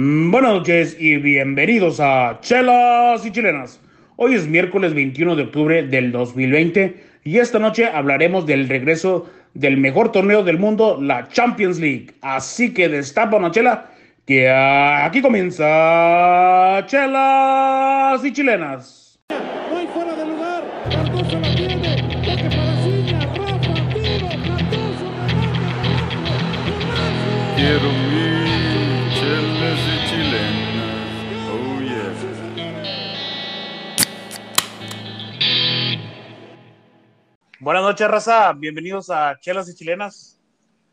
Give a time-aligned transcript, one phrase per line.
[0.00, 3.80] Mm, Buenas noches y bienvenidos a Chelas y Chilenas.
[4.14, 9.76] Hoy es miércoles 21 de octubre del 2020 y esta noche hablaremos del regreso del
[9.76, 12.14] mejor torneo del mundo, la Champions League.
[12.20, 13.90] Así que destapa una chela
[14.24, 15.66] que aquí comienza
[16.86, 19.18] Chelas y Chilenas.
[19.30, 20.62] No hay fuera de lugar.
[20.92, 21.96] Cardoso la tiene.
[22.24, 23.18] Toque para Ciña.
[23.34, 24.28] Rafa, tiro.
[24.46, 25.58] Cardoso, remate.
[27.56, 28.07] Quiero mil
[37.60, 38.52] Buenas noches, raza.
[38.52, 40.40] Bienvenidos a Chelas y Chilenas.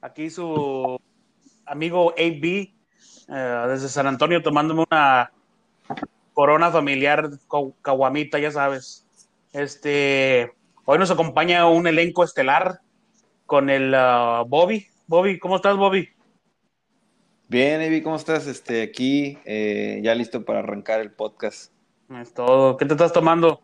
[0.01, 0.99] Aquí su
[1.63, 5.31] amigo AB eh, desde San Antonio tomándome una
[6.33, 7.29] corona familiar
[7.83, 9.05] caguamita, ya sabes.
[9.53, 10.53] Este,
[10.85, 12.79] hoy nos acompaña un elenco estelar
[13.45, 14.87] con el ah, Bobby.
[15.05, 16.09] Bobby, ¿cómo estás, Bobby?
[17.47, 18.47] Bien, Evi, ¿cómo estás?
[18.47, 21.71] Este, aquí, eh, ya listo para arrancar el podcast.
[22.19, 22.75] Es todo.
[22.75, 23.61] ¿Qué te estás tomando?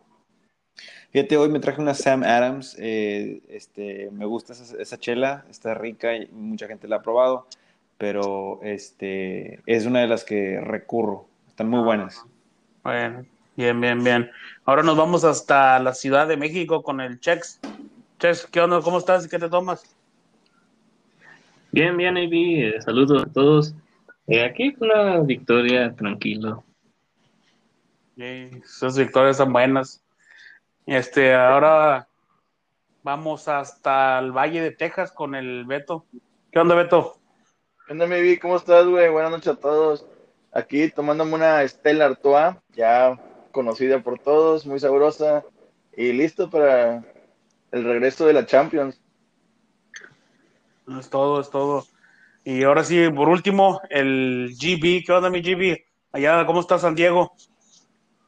[1.12, 2.74] Fíjate, hoy me traje una Sam Adams.
[2.78, 7.46] eh, este, me gusta esa, esa chela, está rica y mucha gente la ha probado,
[7.98, 11.26] pero este, es una de las que recurro.
[11.48, 12.24] Están muy buenas.
[12.82, 14.30] Bueno, bien, bien, bien.
[14.64, 17.60] Ahora nos vamos hasta la Ciudad de México con el Chex.
[18.18, 18.80] Chex, ¿qué onda?
[18.80, 19.28] ¿Cómo estás?
[19.28, 19.84] ¿Qué te tomas?
[21.72, 22.62] Bien, bien, Ivy.
[22.64, 23.74] eh, saludos a todos.
[24.28, 26.64] Eh, aquí una victoria, tranquilo.
[28.16, 30.02] Sí, esas victorias son buenas.
[30.86, 32.08] Este, ahora
[33.04, 36.06] vamos hasta el Valle de Texas con el Beto.
[36.50, 37.18] ¿Qué onda, Beto?
[37.86, 38.38] ¿Qué onda, mi Vi?
[38.38, 39.08] ¿Cómo estás, güey?
[39.08, 40.06] Buenas noches a todos.
[40.50, 43.16] Aquí tomándome una Stella Artois, ya
[43.52, 45.44] conocida por todos, muy sabrosa
[45.96, 47.04] y listo para
[47.70, 49.00] el regreso de la Champions.
[50.98, 51.86] Es todo, es todo.
[52.44, 55.04] Y ahora sí, por último, el GB.
[55.06, 55.78] ¿Qué onda, mi GB?
[56.10, 57.32] Allá, ¿cómo está San Diego?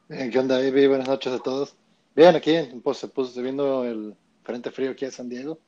[0.09, 0.87] Eh, ¿Qué onda, Ivy?
[0.87, 1.77] Buenas noches a todos.
[2.15, 5.58] Bien, aquí pues, se puso viendo el frente frío aquí en San Diego.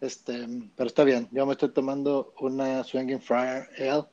[0.00, 1.28] Este, pero está bien.
[1.30, 4.04] Yo me estoy tomando una Swinging Friar Ale,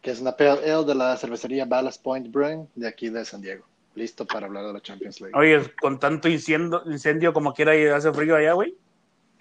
[0.00, 3.40] que es una Pale Ale de la cervecería Ballast Point Brewing de aquí de San
[3.42, 3.64] Diego.
[3.94, 5.36] Listo para hablar de la Champions League.
[5.36, 8.74] Oye, con tanto incendio, incendio como quiera y hace frío allá, güey.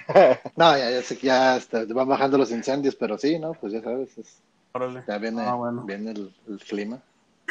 [0.56, 3.53] No, ya, ya sé que ya este, van bajando los incendios, pero sí, ¿no?
[3.53, 4.41] Pues ya sabes, es-
[5.07, 5.83] ya viene, Ah, bueno.
[5.83, 7.01] viene el, el clima.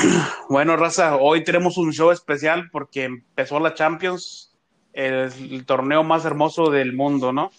[0.48, 4.53] Bueno, Raza, hoy tenemos un show especial porque empezó la Champions,
[4.92, 7.50] el, el torneo más hermoso del mundo, ¿no?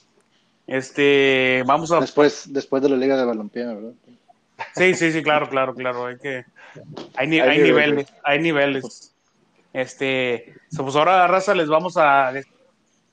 [0.68, 2.00] Este, vamos a...
[2.00, 3.94] Después, después de la Liga de Balompié, ¿verdad?
[4.76, 6.46] Sí, sí, sí, claro, claro, claro, hay que...
[7.16, 7.90] Hay, ni- Hay hay niveles.
[7.90, 9.16] niveles, hay niveles.
[9.74, 12.32] Este, pues ahora, Raza, les vamos a...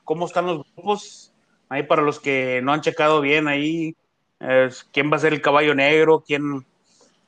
[0.04, 1.32] ¿Cómo están los grupos?
[1.68, 3.96] Ahí para los que no han checado bien ahí,
[4.40, 6.66] eh, quién va a ser el caballo negro, quién,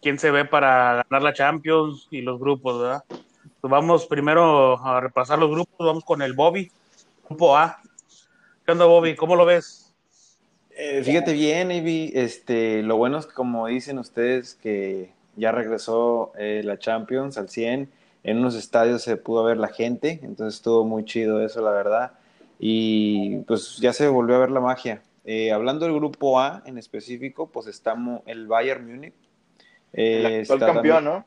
[0.05, 3.05] quién se ve para ganar la Champions y los grupos, ¿verdad?
[3.09, 6.71] Pues vamos primero a repasar los grupos, vamos con el Bobby,
[7.27, 7.81] grupo A.
[8.67, 9.17] ¿Qué onda, Bobby?
[9.17, 9.95] ¿Cómo lo ves?
[10.77, 16.33] Eh, fíjate bien, Evi, este, lo bueno es que como dicen ustedes que ya regresó
[16.37, 17.91] eh, la Champions al 100,
[18.25, 22.13] en unos estadios se pudo ver la gente, entonces estuvo muy chido eso, la verdad,
[22.59, 25.03] y pues ya se volvió a ver la magia.
[25.25, 29.15] Eh, hablando del grupo A en específico, pues estamos el Bayern Múnich.
[29.95, 31.27] El eh, actual está campeón, también- ¿no?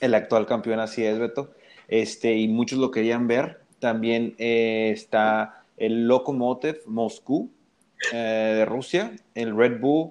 [0.00, 1.50] el actual campeón, así es, Beto.
[1.88, 3.60] Este, y muchos lo querían ver.
[3.80, 7.48] También eh, está el Lokomotiv Moscú
[8.12, 10.10] eh, de Rusia, el Red Bull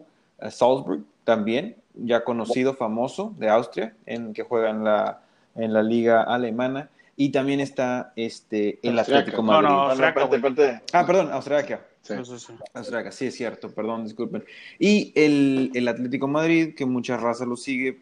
[0.49, 5.19] Salzburg también, ya conocido, famoso de Austria, en que juega en la,
[5.55, 6.89] en la liga alemana.
[7.19, 8.97] Y también está este, el.
[8.97, 9.67] Atlético Madrid.
[9.67, 10.81] no, No.
[10.93, 11.81] Ah, perdón, Austriaca.
[12.03, 12.13] Sí.
[12.73, 14.45] Austriaca, sí es cierto, perdón, disculpen.
[14.79, 17.97] Y el, el Atlético Madrid, que mucha raza lo sigue,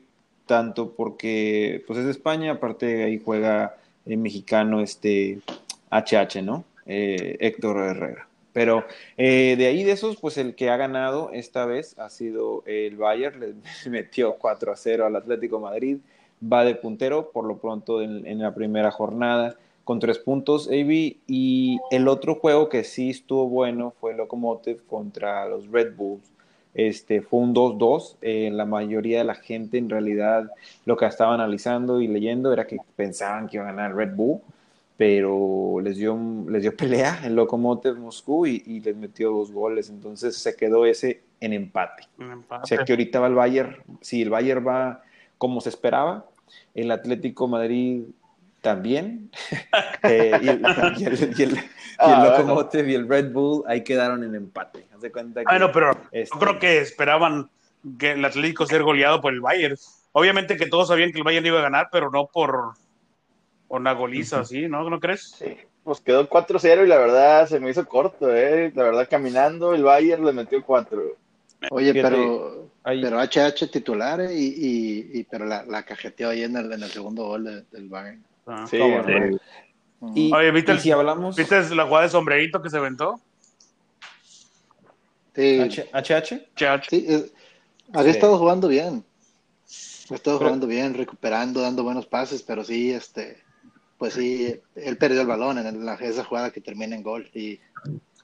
[0.46, 5.40] tanto porque pues es de España, aparte ahí juega el mexicano este
[5.90, 6.66] HH, ¿no?
[6.86, 8.28] Eh, Héctor Herrera.
[8.54, 8.86] Pero
[9.18, 12.96] eh, de ahí de esos, pues el que ha ganado esta vez ha sido el
[12.96, 13.56] Bayern, le
[13.90, 15.98] metió 4 a 0 al Atlético Madrid,
[16.42, 19.56] va de puntero por lo pronto en, en la primera jornada
[19.86, 21.16] con tres puntos, AB.
[21.28, 26.30] Y el otro juego que sí estuvo bueno fue Locomotive contra los Red Bulls.
[26.74, 28.18] Este, fue un 2-2.
[28.22, 30.52] Eh, la mayoría de la gente, en realidad,
[30.84, 34.16] lo que estaba analizando y leyendo era que pensaban que iba a ganar el Red
[34.16, 34.42] Bull,
[34.98, 39.90] pero les dio, les dio pelea el Locomotive Moscú y, y les metió dos goles.
[39.90, 42.04] Entonces se quedó ese en empate.
[42.20, 42.68] O empate.
[42.68, 45.02] sea que ahorita va el Bayern, si el Bayern va
[45.38, 46.26] como se esperaba,
[46.74, 48.04] el Atlético Madrid
[48.62, 49.30] también,
[50.04, 50.62] eh, y, el,
[50.98, 51.60] y el- y el- y el
[51.98, 52.38] Ah, bueno.
[52.38, 54.86] Lokomotiv y el Red Bull ahí quedaron en empate.
[54.94, 57.50] Haz de cuenta que, Bueno, pero este, yo creo que esperaban
[57.98, 59.78] que el Atlético ser goleado por el Bayern.
[60.12, 62.74] obviamente que todos sabían que el Bayern iba a ganar, pero no por,
[63.68, 64.68] por una goliza, ¿sí?
[64.68, 64.90] ¿No?
[64.90, 65.32] ¿No crees?
[65.38, 68.72] Sí, pues quedó 4-0 y la verdad se me hizo corto, ¿eh?
[68.76, 71.02] La verdad, caminando, el Bayern le metió 4.
[71.72, 76.30] Oye, Fíjate, pero, ahí- pero HH titular eh, y, y, y- pero la, la cajeteó
[76.30, 78.24] ahí en el, en el segundo gol de- del Bayern.
[78.46, 78.66] Ah.
[78.70, 78.78] Sí.
[80.14, 83.20] Y, Oye, ¿viste y el- si hablamos ¿Viste la jugada de sombrerito que se aventó?
[85.36, 86.88] Sí, H- HH, Chach.
[86.90, 87.32] sí, es-
[87.94, 88.18] había Sí.
[88.18, 89.04] estado jugando bien.
[90.10, 93.42] Ha estado Pero- jugando bien, recuperando, dando buenos pases, pero sí, este,
[93.98, 97.60] pues sí, él perdió el balón en la- esa jugada que termina en gol y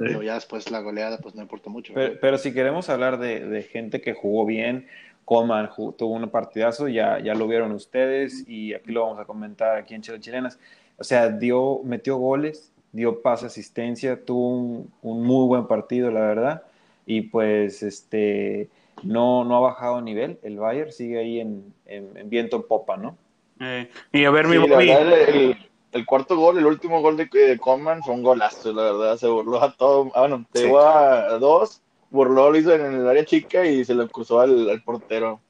[0.01, 0.07] Sí.
[0.07, 1.93] pero ya después la goleada pues no importa mucho.
[1.93, 4.87] pero, pero si queremos hablar de, de gente que jugó bien,
[5.25, 9.77] Coman tuvo un partidazo, ya, ya lo vieron ustedes y aquí lo vamos a comentar
[9.77, 10.59] aquí en Chile Chilenas.
[10.97, 16.21] O sea, dio, metió goles, dio pase, asistencia, tuvo un, un muy buen partido, la
[16.21, 16.63] verdad.
[17.05, 18.67] Y pues este
[19.03, 20.37] no, no ha bajado nivel.
[20.43, 23.15] El Bayern sigue ahí en, en- en viento en popa, ¿no?
[23.59, 25.55] Eh, y a ver, mi Sí, Bobby, verdad,
[25.91, 29.17] el, cuarto gol, el último gol de, de Coman fue un golazo, la verdad.
[29.17, 30.11] Se burló a todo.
[30.15, 30.63] Ah, bueno, Sí.
[30.63, 34.69] llegó a dos, burló, lo hizo en el área chica y se lo cruzó al,
[34.69, 35.41] al portero.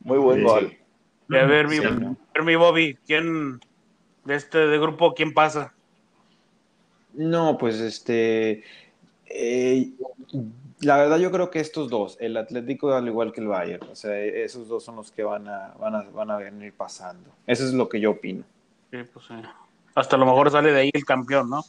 [0.00, 0.44] Muy buen Sí.
[0.44, 0.76] gol.
[1.28, 3.60] y a ver, mi, Sí, a ver, mi Bobby, ¿quién
[4.24, 5.74] de este de grupo, quién pasa?
[7.12, 8.62] No, pues este.
[9.24, 9.90] eh,
[10.80, 13.96] la verdad, yo creo que estos dos, el Atlético al igual que el Bayern, o
[13.96, 17.30] sea, esos dos son los que van a, van a, van a venir pasando.
[17.46, 18.44] Eso es lo que yo opino.
[18.90, 19.42] Sí, pues, eh,
[19.96, 21.64] hasta a lo mejor sale de ahí el campeón, ¿no?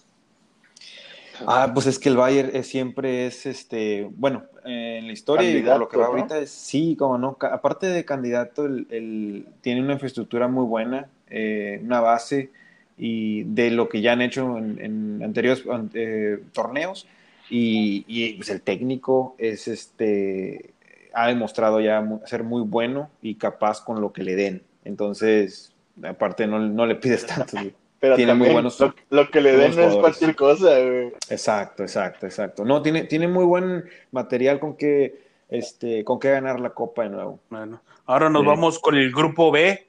[1.48, 5.46] Ah, pues es que el Bayern es- siempre es, este, bueno, eh, en la historia
[5.50, 9.46] y por lo que va ahorita es, sí, como no, aparte de candidato, el, el-
[9.62, 12.50] tiene una infraestructura muy buena, eh, una base
[12.98, 17.08] y de lo que ya han hecho en, en anteriores an- eh, torneos
[17.50, 20.72] y, y, pues el técnico es, este,
[21.14, 24.64] ha demostrado ya ser muy bueno y capaz con lo que le den.
[24.84, 25.72] Entonces,
[26.04, 27.58] aparte no, no le pides tanto.
[28.00, 31.14] Pero Tiene muy también buenos- lo, lo que le den no es cualquier cosa, güey.
[31.30, 32.64] Exacto, exacto, exacto.
[32.64, 37.10] No, tiene, tiene muy buen material con que, este, con que ganar la copa de
[37.10, 37.40] nuevo.
[37.50, 38.48] Bueno, ahora nos Sí.
[38.48, 39.88] vamos con el grupo B.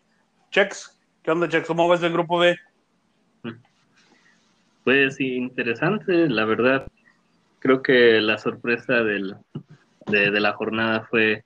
[0.50, 1.66] Chex, ¿qué onda, Chex?
[1.66, 2.56] ¿Cómo ves el grupo B?
[4.84, 6.86] Pues sí, interesante, la verdad.
[7.58, 9.36] Creo que la sorpresa del,
[10.06, 11.44] de, de la jornada fue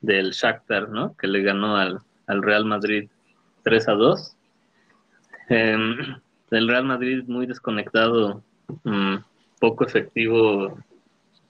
[0.00, 1.14] del Shakhtar, ¿no?
[1.16, 3.08] Que le ganó al, al Real Madrid
[3.62, 4.36] 3 a 2.
[5.52, 5.96] Em,
[6.50, 8.42] el Real Madrid muy desconectado,
[8.84, 9.16] mm,
[9.60, 10.78] poco efectivo.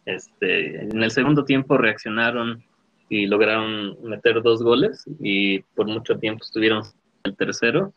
[0.04, 2.62] Este, en el segundo tiempo reaccionaron
[3.08, 6.82] y lograron meter dos goles y por mucho tiempo estuvieron
[7.22, 7.92] el tercero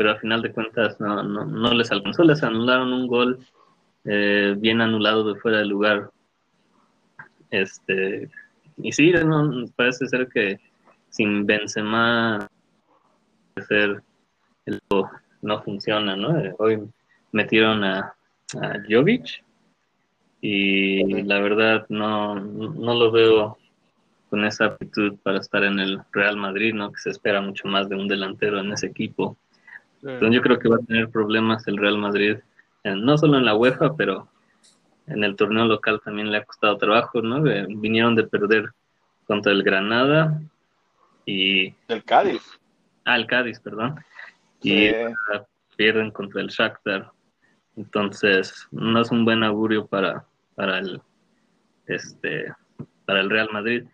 [0.00, 3.38] pero al final de cuentas no, no, no les alcanzó, les anularon un gol
[4.06, 6.10] eh, bien anulado de fuera de lugar.
[7.50, 8.30] Este,
[8.78, 10.58] y sí, no, parece ser que
[11.10, 12.48] sin Benzema
[13.68, 14.02] ser
[14.74, 14.80] el
[15.42, 16.38] no funciona, ¿no?
[16.38, 16.82] Eh, Hoy
[17.32, 18.14] metieron a,
[18.60, 19.42] a Jovic
[20.40, 23.58] y la verdad no, no lo veo
[24.28, 26.92] con esa aptitud para estar en el Real Madrid, ¿no?
[26.92, 29.36] Que se espera mucho más de un delantero en ese equipo.
[30.02, 32.36] Entonces yo creo que va a tener problemas el Real Madrid,
[32.84, 34.28] en- no solo en la UEFA, pero
[35.06, 37.46] en el torneo local también le ha costado trabajo, ¿no?
[37.46, 38.70] Eh, vinieron de perder
[39.26, 40.40] contra el Granada
[41.26, 41.70] y...
[41.88, 42.40] Del Cádiz.
[43.04, 43.96] Ah, el Cádiz, perdón.
[44.62, 44.90] Y
[45.76, 47.10] pierden contra el Shakhtar.
[47.76, 51.00] Entonces, no es un buen augurio para, para el
[51.86, 52.52] este
[53.04, 53.84] para el Real Madrid.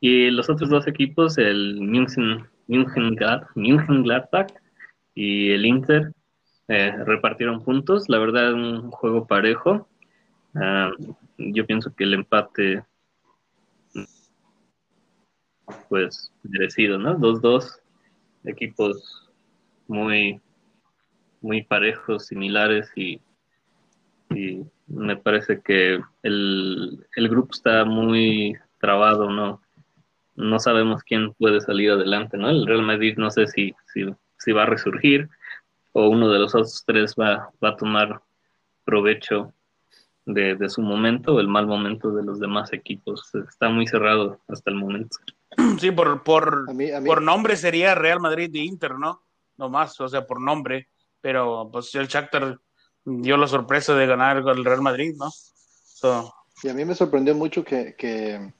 [0.00, 3.16] Y los otros dos equipos, el München, München,
[3.54, 4.04] München
[5.14, 6.12] y el Inter,
[6.68, 8.08] eh, repartieron puntos.
[8.08, 9.88] La verdad, un juego parejo.
[10.54, 10.90] Ah,
[11.36, 12.84] yo pienso que el empate,
[15.88, 17.18] pues, merecido, ¿no?
[17.18, 17.80] 2-2,
[18.44, 19.31] equipos
[19.88, 20.40] muy,
[21.40, 23.20] muy parejos, similares y,
[24.30, 29.60] y me parece que el, el grupo está muy trabado, ¿no?
[30.34, 32.48] No sabemos quién puede salir adelante, ¿no?
[32.48, 34.06] El Real Madrid no sé si, si,
[34.38, 35.28] si va a resurgir
[35.92, 38.22] o uno de los otros tres va, va a tomar
[38.84, 39.52] provecho
[40.24, 43.34] de, de, su momento o el mal momento de los demás equipos.
[43.34, 45.18] Está muy cerrado hasta el momento.
[45.78, 49.20] Sí, por, por, A mí- a mí- por nombre sería Real Madrid y Inter, ¿no?
[49.62, 50.88] No más, o sea, por nombre.
[51.20, 52.58] Pero pues el Shakhtar
[53.04, 55.30] dio la sorpresa de ganar el Real Madrid, ¿no?
[55.30, 58.52] So, Y a mí me sorprendió mucho que, que,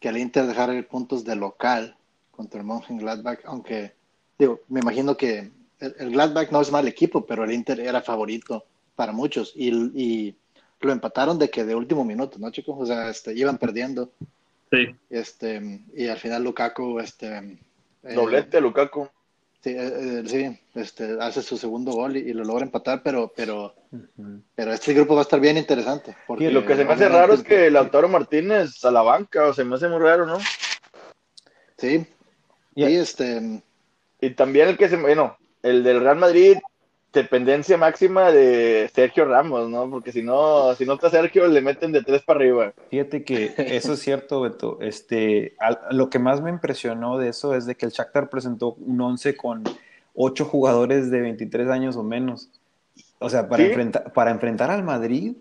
[0.00, 1.94] que el Inter dejara ir puntos de local
[2.30, 3.92] contra el Mönchengladbach, aunque,
[4.38, 8.00] digo, me imagino que el, el Gladbach no es mal equipo, pero el Inter era
[8.00, 8.64] favorito
[8.96, 10.36] para muchos y, y
[10.80, 12.76] lo empataron de que de último minuto, ¿no, chicos?
[12.78, 14.10] O sea, este, iban perdiendo
[14.70, 17.58] Sí, este, y al final Lukaku este,
[18.02, 19.08] Eh, Doblete, Lukaku.
[19.60, 23.32] Sí, eh, eh, sí, este, hace su segundo gol y, y lo logra empatar, pero,
[23.34, 23.74] pero,
[24.54, 26.16] pero este grupo va a estar bien interesante.
[26.26, 29.46] Porque Y lo que se me hace raro es que Lautaro Martínez a la banca,
[29.46, 30.38] o se me hace muy raro, ¿no?
[31.76, 32.06] Sí,
[32.74, 33.62] Y- sí, este,
[34.20, 36.58] Y también el que se, bueno, el del Real Madrid,
[37.22, 39.88] dependencia máxima de Sergio Ramos, ¿no?
[39.90, 42.72] Porque si no, si no está Sergio, le meten de tres para arriba.
[42.90, 44.78] Fíjate que eso es cierto, Beto.
[44.80, 48.72] Este, al- lo que más me impresionó de eso es de que el Shakhtar presentó
[48.74, 49.64] un 11 con
[50.14, 52.48] ocho jugadores de 23 años o menos.
[53.20, 53.68] O sea, para, ¿Sí?
[53.68, 55.34] enfrentar, para enfrentar al Madrid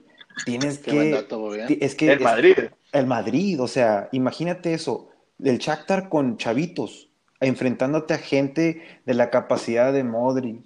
[0.45, 1.09] tienes qué que...
[1.11, 2.55] dato, Es que El es- Madrid.
[2.91, 5.09] el Madrid, o sea, imagínate eso,
[5.43, 10.61] el Shakhtar con chavitos, enfrentándote a gente de la capacidad de Modric,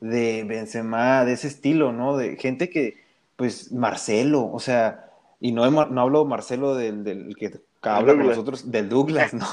[0.00, 2.16] de Benzema, de ese estilo, ¿no?
[2.16, 3.02] De gente que,
[3.36, 8.70] pues, Marcelo, o sea, y no, no hablo Marcelo del, del que habla con nosotros,
[8.70, 9.46] del Douglas, ¿no?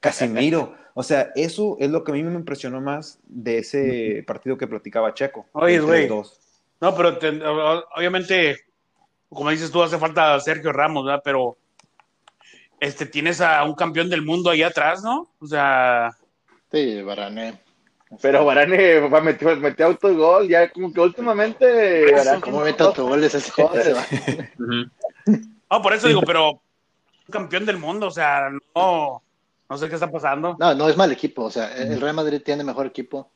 [0.00, 0.74] Casimiro.
[0.94, 4.66] O sea, eso es lo que a mí me impresionó más de ese partido que
[4.68, 5.46] platicaba Checo.
[5.52, 6.08] Oye, güey.
[6.08, 6.38] 3-2.
[6.80, 7.40] No, pero te-
[7.96, 8.58] obviamente,
[9.28, 11.22] como dices tú, hace falta Sergio Ramos, ¿verdad?
[11.24, 11.56] Pero
[12.78, 15.28] este, tienes a un campeón del mundo ahí atrás, ¿no?
[15.40, 16.10] O sea,
[16.70, 17.60] Sí, Varane.
[18.20, 22.12] Pero Varane va a meter, metió autogol, ya como que últimamente.
[22.14, 23.52] Varane- ¿Cómo mete autogoles ese?
[25.70, 26.60] No, por eso digo, pero
[27.30, 29.22] campeón del mundo, o sea, no,
[29.68, 30.56] no sé qué está pasando.
[30.58, 31.44] No, no es mal equipo.
[31.44, 33.30] O sea, el Real Madrid tiene mejor equipo,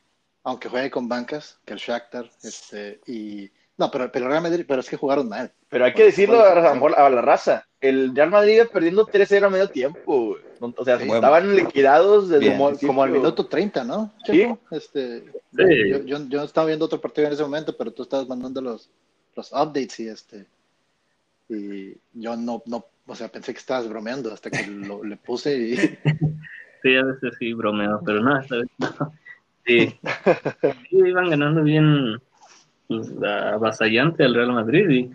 [0.44, 2.30] aunque juegue con bancas, que el Shakhtar.
[2.42, 3.50] Este, y...
[3.78, 5.52] No, pero, pero el Real Madrid, pero es que jugaron mal.
[5.68, 7.66] Pero hay que decirlo a, la raza.
[7.80, 10.74] El Real Madrid iba perdiendo 3-0 a medio tiempo, güey.
[10.76, 12.76] O sea, estaban liquidados desde Bien.
[12.84, 14.12] Como, al minuto 30, ¿no?
[14.26, 14.46] Sí.
[14.72, 15.24] Este,
[15.56, 15.90] Sí.
[15.90, 18.90] yo, yo, yo estaba viendo otro partido en ese momento, pero tú estabas mandando los,
[19.34, 20.46] los updates y este.
[21.48, 25.56] Y yo no, no, o sea, pensé que estabas bromeando hasta que lo, le puse
[25.56, 25.76] y.
[26.80, 29.12] Sí, a veces sí bromeo, pero no, esta vez no.
[29.66, 29.98] Sí.
[30.88, 32.20] Sí, iban ganando bien
[33.26, 35.10] avasallante al Real Madrid y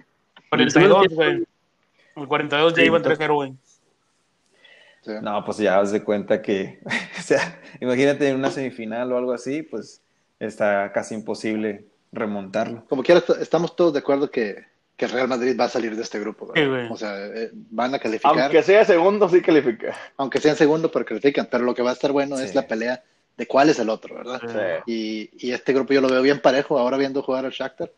[0.49, 1.43] 42, güey.
[2.15, 3.53] El 42 ya iba en entonces- 3-0, güey.
[5.01, 5.11] Sí.
[5.21, 6.79] No, pues ya haz de cuenta que,
[7.19, 10.01] o sea, imagínate en una semifinal o algo así, pues
[10.39, 12.85] está casi imposible remontarlo.
[12.87, 14.63] Como quiera, est- estamos todos de acuerdo que,
[14.95, 16.53] que el Real Madrid va a salir de este grupo.
[16.89, 19.93] o sea, eh, van a calificar, Aunque aunque, sea segundo, sí califica.
[20.39, 21.47] sean segundo, pero califican.
[21.51, 22.43] Pero lo que va a estar bueno Sí.
[22.45, 23.03] es la pelea
[23.37, 24.41] de cuál es el otro, ¿verdad?
[24.85, 24.91] Sí.
[24.91, 27.91] Y, y este grupo yo lo veo bien parejo, ahora viendo jugar al Shakhtar.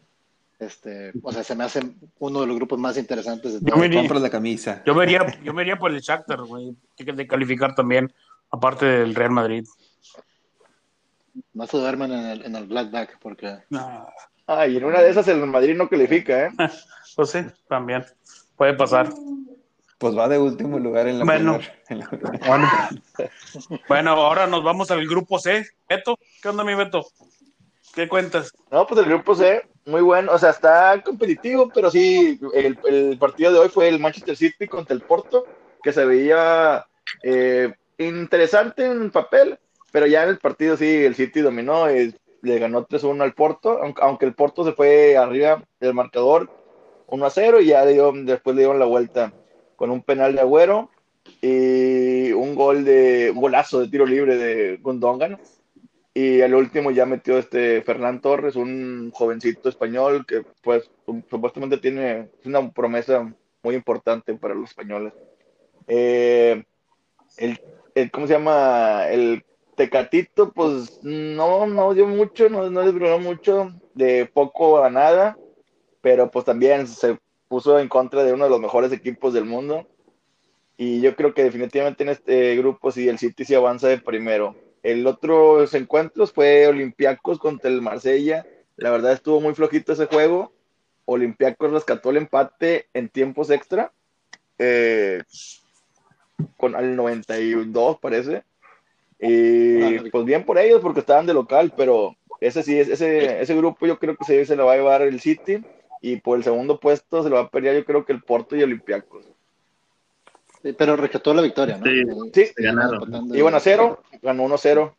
[0.58, 1.82] Este, o sea, se me hace
[2.20, 3.78] uno de los grupos más interesantes de Yo todo.
[3.80, 4.82] me iría- Compras la camisa.
[4.86, 6.74] Yo me iría, yo me iría por el Shakhtar, güey.
[6.96, 8.14] Tiene que de calificar también,
[8.50, 9.66] aparte del Real Madrid.
[11.54, 14.08] No se duermen en el, en el Blackback porque No,
[14.48, 16.50] Ah, y en una de esas el Madrid no califica, ¿eh?
[17.16, 18.06] pues sí, también.
[18.56, 19.10] Puede pasar.
[20.06, 21.58] Pues va de último lugar en la Bueno.
[21.58, 22.70] primer- en la- Bueno.
[23.90, 25.66] bueno, ahora nos vamos al grupo C.
[25.90, 27.08] Beto, ¿qué onda, mi Beto?
[27.96, 28.54] ¿Qué cuentas?
[28.70, 30.32] No, pues el grupo C, muy bueno.
[30.32, 34.68] O sea, está competitivo, pero sí, el, el partido de hoy fue el Manchester City
[34.68, 35.48] contra el Porto,
[35.82, 36.86] que se veía
[37.24, 39.58] eh, interesante en papel,
[39.92, 43.80] pero ya en el partido sí, el City dominó, y le ganó 3-1 al Porto,
[43.82, 46.48] aunque, aunque el Porto se fue arriba del marcador
[47.08, 49.34] 1-0 y ya le dio- después le dieron la vuelta
[49.76, 50.90] con un penal de Agüero
[51.42, 55.40] y un gol de un golazo de tiro libre de Gundogan.
[56.14, 60.90] Y al último ya metió este Fernán Torres, un jovencito español que pues
[61.30, 65.14] supuestamente tiene una promesa muy importante para los españoles.
[65.88, 66.64] Eh,
[67.38, 67.60] el,
[67.96, 69.08] el- ¿cómo se llama?
[69.10, 69.44] El
[69.76, 75.38] Tecatito, pues no, no dio mucho, no, no desbrunó mucho, de poco a nada,
[76.02, 77.18] pero pues también se
[77.56, 79.88] puso en contra de uno de los mejores equipos del mundo.
[80.76, 84.58] Y yo creo que definitivamente en este grupo sí, el City se avanza de primero.
[84.84, 88.46] El otro encuentros fue Olympiacos contra el Marsella.
[88.76, 90.52] La verdad estuvo muy flojito ese juego.
[91.06, 93.94] Olympiacos rescató el empate en tiempos extra.
[94.60, 95.24] eh,
[96.58, 98.44] con al 92 parece.
[99.18, 103.88] Y pues bien por ellos porque estaban de local, pero ese sí, ese, ese grupo
[103.88, 105.64] yo creo que se, se lo va a llevar el City
[106.12, 108.56] y por el segundo puesto se lo va a pelear yo creo que el Porto
[108.56, 109.26] y Olympiacos.
[110.62, 111.86] Sí, pero rescató la victoria, ¿no?
[111.86, 112.04] Sí.
[112.34, 112.52] Sí.
[112.56, 113.36] Se ganaron.
[113.36, 114.94] Iban a cero, ganó 1-0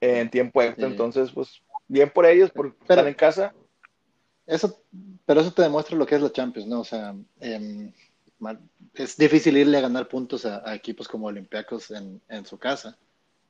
[0.00, 0.92] en tiempo extra, Sí.
[0.92, 3.54] entonces pues bien por ellos por Pero- estar en casa.
[4.46, 4.80] Eso,
[5.26, 6.80] pero eso te demuestra lo que es la Champions, ¿no?
[6.80, 7.92] O sea, em,
[8.94, 12.96] es difícil irle a ganar puntos a, a equipos como Olympiacos en, en su casa,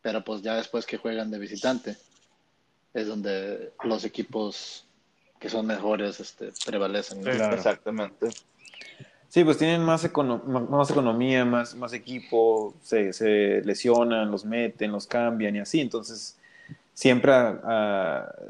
[0.02, 1.96] pero pues ya después que juegan de visitante
[2.92, 4.84] es donde los equipos
[5.40, 7.22] que son mejores este, prevalecen.
[7.22, 7.32] ¿no?
[7.32, 7.36] Sí.
[7.38, 7.56] Claro.
[7.56, 8.28] Exactamente.
[9.28, 14.92] Sí, pues tienen más, econo- más economía, más, más equipo, se, se lesionan, los meten,
[14.92, 16.36] los cambian y así, entonces
[16.94, 17.32] siempre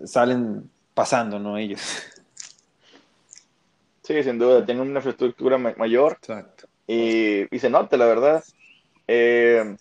[0.04, 1.56] salen pasando, ¿no?
[1.56, 1.80] Ellos.
[4.02, 6.66] Sí, sin duda, tiene una infraestructura ma- mayor Exacto.
[6.88, 8.42] y, y se nota, la verdad.
[9.06, 9.76] Eh,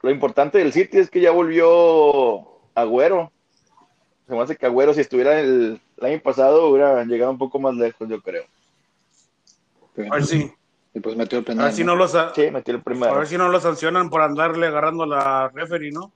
[0.00, 3.30] lo importante del City es que ya volvió Agüero.
[4.26, 7.58] Se me hace que Agüero, si estuviera el, el año pasado, hubiera llegado un poco
[7.60, 8.44] más lejos, yo creo.
[10.10, 10.50] A ver si,
[10.94, 11.64] Y pues metió el a penal.
[11.66, 11.92] ver si ¿no?
[11.92, 13.14] no los, a, Sí, metió el a primero.
[13.16, 16.10] ver si no lo sancionan por andarle agarrando a la referee, ¿no?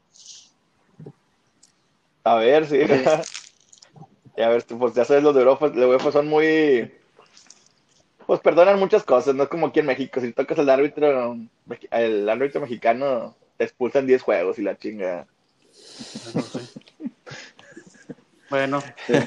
[2.25, 2.81] A ver, sí.
[4.39, 6.93] Y a ver, pues ya sabes, los de Europa, de UEFA son muy.
[8.27, 10.21] Pues perdonan muchas cosas, no es como aquí en México.
[10.21, 11.39] Si tocas al árbitro,
[11.91, 15.27] el árbitro mexicano, te expulsan 10 juegos y la chinga.
[18.51, 18.83] Bueno,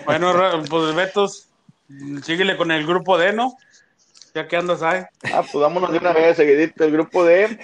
[0.05, 0.33] bueno,
[0.69, 1.49] pues Betos,
[2.23, 3.57] síguele con el grupo D, ¿no?
[4.33, 5.01] Ya que andas ahí.
[5.33, 6.83] Ah, pues vámonos de una vez seguidito.
[6.83, 7.59] El grupo D,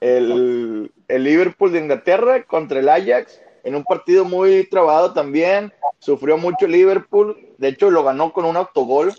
[0.00, 5.72] el, el Liverpool de Inglaterra contra el Ajax, en un partido muy trabado también.
[6.00, 7.36] Sufrió mucho el Liverpool.
[7.58, 9.14] De hecho, lo ganó con un autogol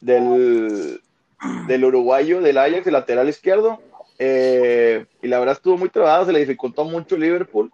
[0.00, 1.02] del,
[1.66, 3.80] del uruguayo, del Ajax, el lateral izquierdo.
[4.18, 7.72] Eh, y la verdad estuvo muy trabado, se le dificultó mucho el Liverpool.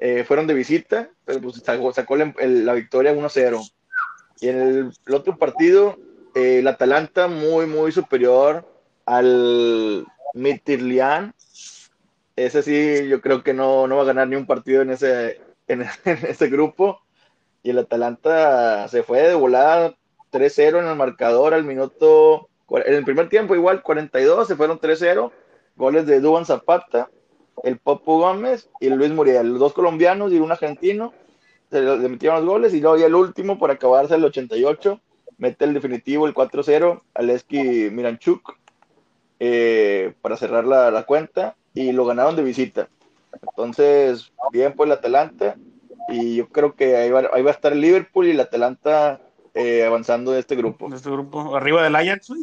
[0.00, 3.60] Eh, fueron de visita, pero pues sacó, sacó la, el- la victoria 1-0.
[4.40, 5.98] Y en el, el otro partido,
[6.34, 8.66] eh, el Atalanta muy, muy superior
[9.06, 11.34] al Midtjylland.
[12.36, 15.40] Ese sí, yo creo que no, no va a ganar ni un partido en ese,
[15.68, 17.00] en, en ese grupo.
[17.62, 19.94] Y el Atalanta se fue de volada
[20.30, 22.48] 3-0 en el marcador al minuto.
[22.70, 25.32] En el primer tiempo, igual 42, se fueron 3-0.
[25.76, 27.10] Goles de Duban Zapata,
[27.64, 29.48] el Popo Gómez y el Luis Muriel.
[29.50, 31.12] Los dos colombianos y un argentino
[31.70, 32.74] se le metieron los goles.
[32.74, 35.00] Y luego ya el último, por acabarse el 88,
[35.38, 38.56] mete el definitivo, el 4-0, Aleski Miranchuk,
[39.38, 41.56] eh, para cerrar la, la cuenta.
[41.74, 42.88] Y lo ganaron de visita.
[43.42, 45.56] Entonces, bien por el Atalanta.
[46.08, 49.20] Y yo creo que ahí va, ahí va a estar el Liverpool y el Atalanta
[49.54, 50.88] eh, avanzando de este grupo.
[50.88, 52.42] De este grupo, arriba del Ajax, güey.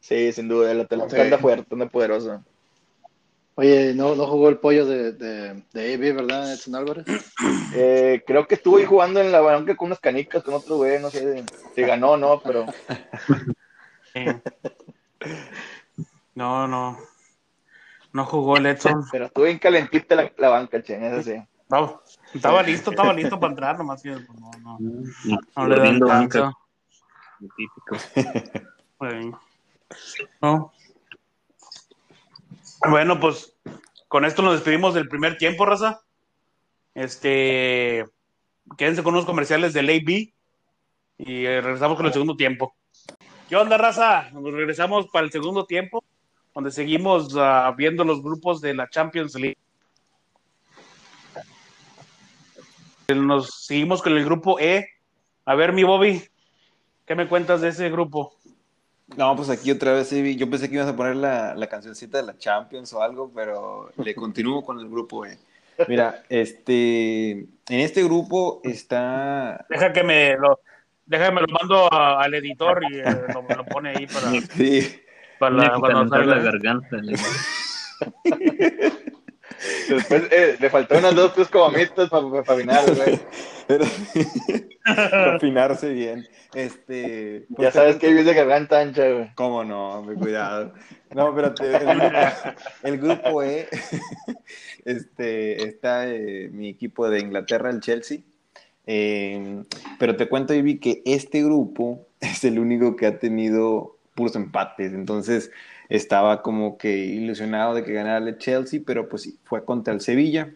[0.00, 1.20] Sí, sin duda, el Atalanta Sí.
[1.20, 2.42] anda fuerte, anda poderoso.
[3.54, 7.04] Oye, no, no jugó el pollo de, de, de AB, ¿verdad, Edson Álvarez?
[7.74, 11.00] Eh, creo que estuvo ahí jugando en la banca con unas canicas con otro güey,
[11.00, 12.66] no sé si ganó o no, pero
[14.14, 14.40] Eh.
[16.34, 16.98] No, no.
[18.12, 19.04] No jugó el Edson.
[19.10, 21.42] pero estuvo bien calentita la, la banca, che, eso sí.
[21.62, 22.02] Estaba,
[22.34, 24.78] estaba listo, estaba listo para entrar, nomás que pues, no, no,
[25.56, 26.52] no le dan tanto.
[27.56, 27.96] típico.
[30.40, 30.72] No.
[32.88, 33.56] Bueno, pues
[34.08, 36.00] con esto nos despedimos del primer tiempo, raza.
[36.94, 38.04] Este,
[38.76, 40.32] quédense con unos comerciales del AB
[41.18, 42.74] y eh, regresamos con el segundo tiempo.
[43.48, 44.30] ¿Qué onda, raza?
[44.32, 46.02] Nos regresamos para el segundo tiempo,
[46.54, 49.58] donde seguimos ah, viendo los grupos de la Champions League.
[53.14, 54.88] Nos seguimos con el grupo E.
[55.44, 56.22] A ver, mi Bobby,
[57.06, 58.34] ¿qué me cuentas de ese grupo?
[59.16, 62.18] No, pues aquí otra vez, sí, yo pensé que ibas a poner la, la cancioncita
[62.18, 65.38] de la Champions o algo, pero le continúo con el grupo E.
[65.88, 70.60] Mira, este, en este grupo está, Deja que me lo,
[71.06, 74.30] deja que me lo mando a- al editor y eh, lo, lo pone ahí para,
[74.30, 75.00] sí,
[75.38, 76.96] para la, calentar la garganta.
[79.88, 82.44] Después eh, le faltó unas dos, tres comitas para
[83.66, 83.84] pero
[84.84, 86.26] para afinarse bien.
[86.54, 89.34] Este, Ya pues, sabes que vives de garganta ancha, güey.
[89.34, 90.04] ¿Cómo no?
[90.18, 90.72] Cuidado.
[91.14, 91.76] No, espérate.
[91.76, 92.10] El grupo,
[92.82, 93.68] el grupo E,
[94.84, 98.18] este, está eh, mi equipo de Inglaterra, el Chelsea.
[98.86, 99.62] Eh,
[99.98, 104.92] pero te cuento, Ivy, que este grupo es el único que ha tenido puros empates.
[104.92, 105.50] Entonces
[105.88, 110.52] estaba como que ilusionado de que ganara el Chelsea, pero pues fue contra el Sevilla.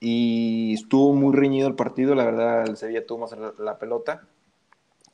[0.00, 4.22] Y estuvo muy reñido el partido, la verdad, el Sevilla tuvo más la, la pelota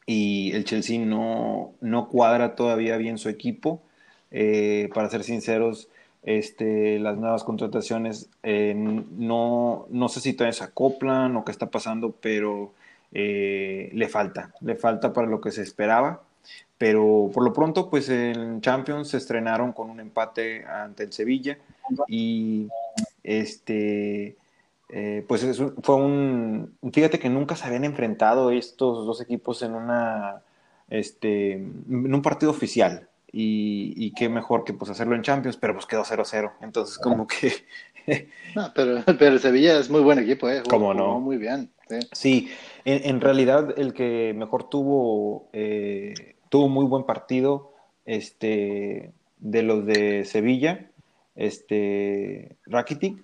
[0.07, 3.83] y el Chelsea no, no cuadra todavía bien su equipo.
[4.31, 5.88] Eh, para ser sinceros,
[6.23, 11.71] este, las nuevas contrataciones eh, no, no sé si todavía se acoplan o qué está
[11.71, 12.73] pasando, pero
[13.12, 16.23] eh, le falta, le falta para lo que se esperaba.
[16.83, 21.57] Pero por lo pronto, pues en Champions se estrenaron con un empate ante el Sevilla
[22.09, 22.66] y
[23.23, 24.35] este,
[24.88, 29.62] eh, pues es un- fue un, fíjate que nunca se habían enfrentado estos dos equipos
[29.62, 30.42] en una,
[30.90, 35.75] este, en un partido oficial y, y qué mejor que pues hacerlo en Champions, pero
[35.75, 37.53] pues quedó 0-0, entonces como que
[38.57, 40.64] No, pero, pero el Sevilla es muy buen equipo, ¿eh?
[40.68, 41.21] ¿Cómo no?
[41.21, 41.71] muy bien.
[41.88, 41.99] sí.
[42.11, 42.51] Sí,
[42.85, 47.73] en, en realidad el que mejor tuvo, eh, tuvo muy buen partido
[48.05, 50.91] este, de los de Sevilla,
[51.35, 53.17] este, Rakitic,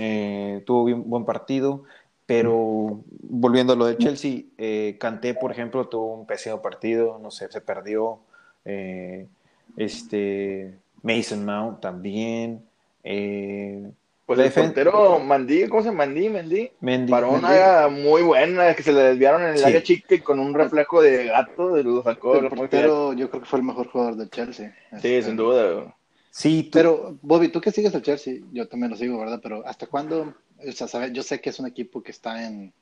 [0.00, 1.84] eh, tuvo bien, buen partido,
[2.26, 7.30] pero volviendo a lo de Chelsea, eh, Kanté, por ejemplo, tuvo un pésimo partido, no
[7.30, 8.18] sé, se perdió.
[8.64, 9.28] eh,
[9.76, 12.64] este, Mason Mount también.
[13.04, 13.92] eh,
[14.30, 16.06] Pues la el defen- portero Mandí, ¿cómo se llama?
[16.06, 16.70] Mandí, Mendy.
[16.80, 17.46] Mendy- Paró Mendy.
[17.48, 19.64] una muy buena que se le desviaron en el Sí.
[19.64, 22.36] área chica y con un reflejo de gato de lo sacó.
[22.36, 24.72] El portero, yo creo que fue el mejor jugador del Chelsea.
[24.90, 25.72] Sí, Este, sin duda.
[25.72, 25.86] güey.
[26.30, 29.40] Sí, tú- Pero, Bobby, tú que sigues al Chelsea, yo también lo sigo, ¿verdad?
[29.42, 30.32] Pero ¿hasta cuándo?
[30.64, 32.72] O sea, sabe- yo sé que es un equipo que está en,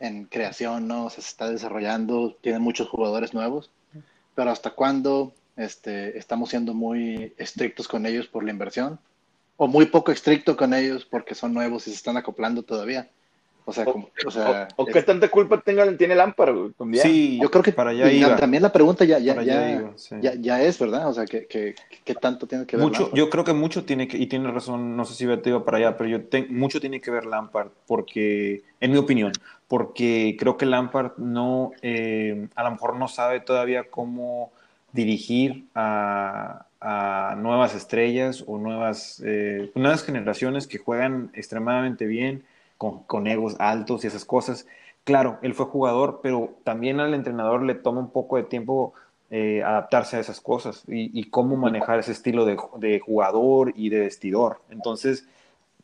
[0.00, 1.06] en creación, ¿no?
[1.06, 3.70] O sea, se está desarrollando, tiene muchos jugadores nuevos,
[4.34, 9.00] pero ¿hasta cuándo este, estamos siendo muy estrictos con ellos por la inversión?
[9.58, 13.10] O muy poco estricto con ellos porque son nuevos y se están acoplando todavía.
[13.66, 17.02] O sea, como, o sea, O, o qué tanta culpa tenga, tiene Lampard, también.
[17.02, 18.36] sí, yo creo que para allá iba.
[18.36, 20.16] también la pregunta ya, ya, ya, iba, sí.
[20.22, 21.06] ya, ya es, ¿verdad?
[21.08, 22.86] O sea, ¿qué, qué, qué tanto tiene que ver?
[22.86, 23.18] Mucho, Lampard?
[23.18, 25.78] yo creo que mucho tiene que, y tiene razón, no sé si te iba para
[25.78, 29.32] allá, pero yo te- mucho tiene que ver Lampard, porque, en mi opinión,
[29.66, 34.50] porque creo que Lampard no, eh, a lo mejor no sabe todavía cómo
[34.92, 42.44] dirigir a, a nuevas estrellas o nuevas, eh, nuevas generaciones que juegan extremadamente bien,
[42.76, 44.66] con, con egos altos y esas cosas.
[45.04, 48.92] Claro, él fue jugador, pero también al entrenador le toma un poco de tiempo
[49.30, 53.88] eh, adaptarse a esas cosas y, y cómo manejar ese estilo de, de jugador y
[53.88, 54.60] de vestidor.
[54.70, 55.26] Entonces,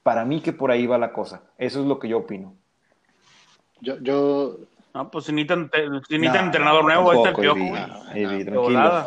[0.02, 1.42] para mí que por ahí va la cosa.
[1.58, 2.54] Eso es lo que yo opino.
[3.80, 4.56] Yo, yo,
[4.94, 5.70] No, pues si necesitan,
[6.08, 7.58] si No, entrenador nuevo, ahí está el piojo.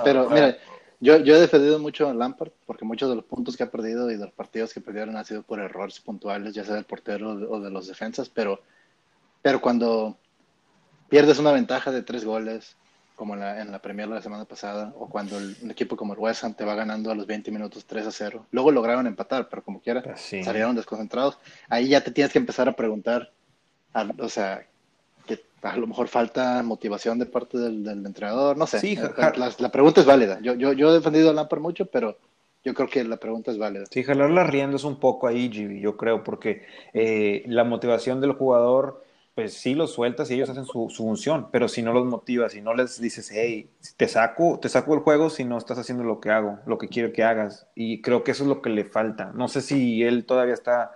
[0.03, 0.57] Pero mire,
[0.99, 4.09] yo, yo he defendido mucho a Lampard porque muchos de los puntos que ha perdido
[4.09, 7.29] y de los partidos que perdieron han sido por errores puntuales, ya sea del portero
[7.31, 8.61] o de los defensas, pero,
[9.41, 10.17] pero cuando
[11.09, 12.75] pierdes una ventaja de tres goles,
[13.15, 16.13] como en la, en la Premier la semana pasada, o cuando el- un equipo como
[16.13, 19.07] el West Ham te va ganando a los 20 minutos 3 a 0, luego lograron
[19.07, 20.43] empatar, pero como quiera, Pues sí.
[20.43, 23.33] salieron desconcentrados, ahí ya te tienes que empezar a preguntar,
[23.93, 24.67] a- o sea,
[25.27, 28.79] que a lo mejor falta motivación de parte del, del entrenador, no sé.
[28.79, 30.39] Sí, Eh, la, la pregunta es válida.
[30.41, 32.17] Yo, yo, yo he defendido a Lampard mucho, pero
[32.63, 33.85] yo creo que la pregunta es válida.
[33.89, 36.63] Sí, jalar las riendas un poco ahí, Gibi, yo creo, porque
[36.93, 41.49] eh, la motivación del jugador, pues sí los sueltas y ellos hacen su, su función,
[41.51, 45.01] pero si no los motivas, si no les dices, hey, te saco, te saco del
[45.03, 47.67] juego si no estás haciendo lo que hago, lo que quiero que hagas.
[47.75, 49.31] Y creo que eso es lo que le falta.
[49.33, 50.91] No sé si él todavía está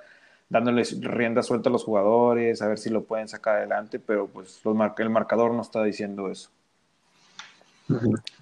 [0.51, 4.59] dándoles rienda suelta a los jugadores, a ver si lo pueden sacar adelante, pero pues
[4.65, 6.49] los mar- el marcador no está diciendo eso.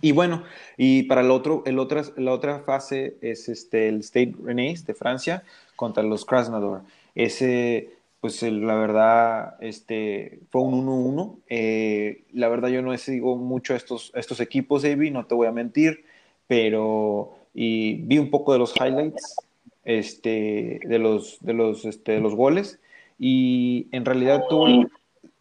[0.01, 0.43] Y bueno,
[0.77, 4.93] y para el otro, el otra, la otra fase es este, el State Rennais de
[4.95, 5.43] Francia
[5.75, 6.81] contra los Krasnodar.
[7.15, 7.91] Ese,
[8.21, 11.39] pues el- la verdad, este, fue un 1-1.
[11.47, 15.35] Eh, la verdad yo no sigo mucho a estos, a estos equipos, Avi, no te
[15.35, 16.05] voy a mentir,
[16.47, 19.35] pero y vi un poco de los highlights
[19.89, 22.79] este, de, los, de, los, este, de los goles
[23.17, 24.87] y en realidad tuvo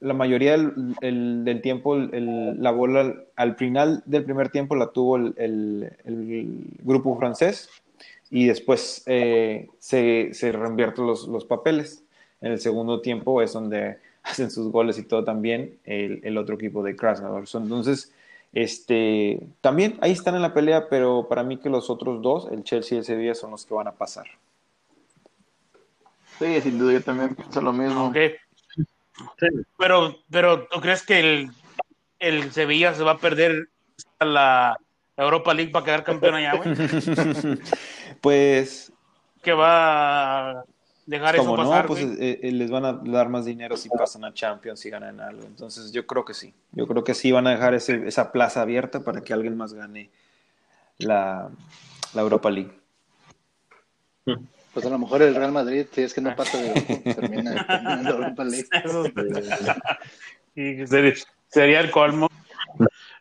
[0.00, 4.90] la mayoría del, el- del tiempo la bola al, al final del primer tiempo la
[4.90, 5.92] tuvo el, el-
[6.82, 7.68] grupo francés
[8.30, 10.52] y después eh, se, se
[11.02, 12.04] los, los papeles.
[12.40, 16.82] En el segundo tiempo es donde hacen sus goles y todo también el, otro equipo
[16.82, 17.44] de Krasnodar.
[17.52, 18.14] Entonces,
[18.52, 22.64] este, también ahí están en la pelea, pero para mí que los otros dos, el
[22.64, 24.26] Chelsea y el Sevilla, son los que van a pasar.
[26.38, 28.06] Sí, sin duda, yo también pienso lo mismo.
[28.06, 28.16] Ok.
[29.38, 29.46] Sí.
[29.76, 31.50] Pero, pero ¿tú crees que el,
[32.20, 33.68] el Sevilla se va a perder
[34.20, 34.78] a la
[35.16, 36.74] Europa League para quedar campeón allá, güey?
[38.20, 38.92] pues
[39.42, 40.64] Que va a
[41.08, 43.88] dejar eso Como no, pasar, pues eh, eh, les van a dar más dinero si
[43.88, 45.46] pasan a Champions y ganan algo.
[45.46, 46.54] Entonces yo creo que sí.
[46.72, 49.72] Yo creo que sí van a dejar ese- esa plaza abierta para que alguien más
[49.72, 50.10] gane
[50.98, 51.50] la,
[52.12, 52.72] la Europa League.
[54.74, 56.74] Pues a lo mejor el Real Madrid, si es que no pasa de
[57.14, 58.68] termina, termina la Europa League.
[58.84, 59.04] Eso
[60.54, 61.14] sí, sería,
[61.48, 62.28] sería el colmo.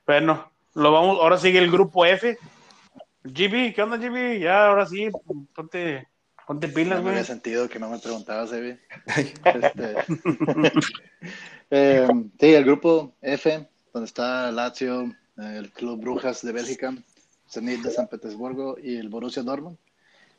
[0.05, 2.37] Bueno, lo vamos, ahora sigue el grupo F.
[3.23, 4.39] GB, ¿qué onda, GB?
[4.39, 5.09] Ya, ahora sí,
[5.55, 6.07] ponte,
[6.47, 7.23] ponte pilas, No me güey.
[7.25, 8.77] sentido que no me preguntabas, Evi.
[9.45, 9.95] Este,
[11.71, 12.07] eh,
[12.39, 16.95] sí, el grupo F, donde está Lazio, el Club Brujas de Bélgica,
[17.49, 19.77] Zenit de San Petersburgo y el Borussia Dortmund.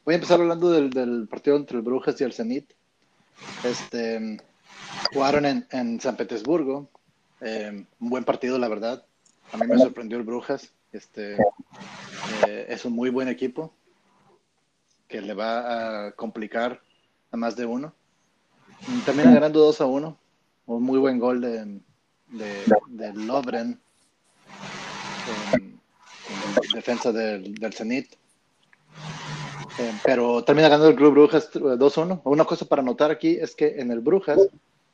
[0.04, 2.72] Voy a empezar hablando del, del partido entre el Brujas y el Zenit.
[3.64, 4.38] Este,
[5.12, 6.88] jugaron en, en San Petersburgo.
[7.40, 9.04] eh, un buen partido, la verdad.
[9.52, 10.72] A mí me sorprendió el Brujas.
[10.92, 11.34] Este,
[12.46, 13.74] eh, es un muy buen equipo
[15.08, 16.80] que le va a complicar
[17.32, 17.92] a más de uno.
[19.04, 20.18] Termina ganando 2 a 1.
[20.66, 21.80] Un muy buen gol de,
[22.28, 23.80] de, de Lovren.
[25.56, 25.74] Eh,
[26.74, 28.14] defensa del, del Zenit.
[29.78, 32.20] Eh, pero termina ganando el Club Brujas 2-1.
[32.24, 34.40] Una cosa para notar aquí es que en el Brujas,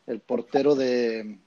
[0.06, 1.38] el portero de,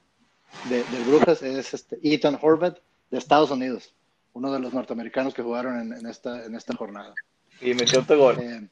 [0.68, 2.78] de- del Brujas es este Ethan Horvath
[3.10, 3.94] de Estados Unidos,
[4.34, 7.14] uno de los norteamericanos que jugaron en, en esta, en esta jornada.
[7.60, 8.36] Y metió otro gol.
[8.40, 8.68] Eh,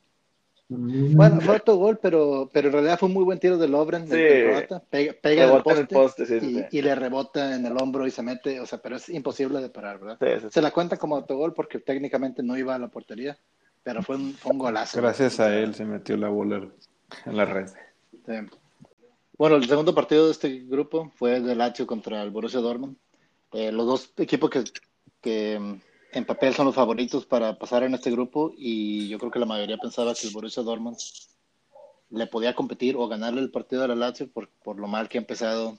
[0.68, 4.09] bueno, fue otro gol, pero, pero en realidad fue un muy buen tiro de Lovren,
[4.09, 4.75] del Sí.
[4.90, 6.64] Pega, el Rebota en el poste, poste, sí, sí, y, sí.
[6.72, 9.68] y le rebota en el hombro y se mete, o sea, pero es imposible de
[9.68, 10.18] parar, ¿verdad?
[10.20, 10.49] Sí, sí, sí.
[10.51, 13.38] Se la cuenta como autogol porque técnicamente no iba a la portería,
[13.85, 15.01] pero fue un, fue un golazo.
[15.01, 16.68] Gracias a él se metió la bola
[17.27, 17.68] en la red.
[18.27, 18.33] Sí.
[19.38, 22.96] Bueno, el segundo partido de este grupo fue el de Lazio contra el Borussia Dortmund.
[23.53, 24.64] Eh, los dos equipos que,
[25.20, 25.79] que
[26.16, 29.44] en papel son los favoritos para pasar en este grupo y yo creo que la
[29.46, 30.96] mayoría pensaba que el Borussia Dortmund
[32.11, 35.18] le podía competir o ganarle el partido a la Lazio por, por lo mal que
[35.18, 35.76] ha empezado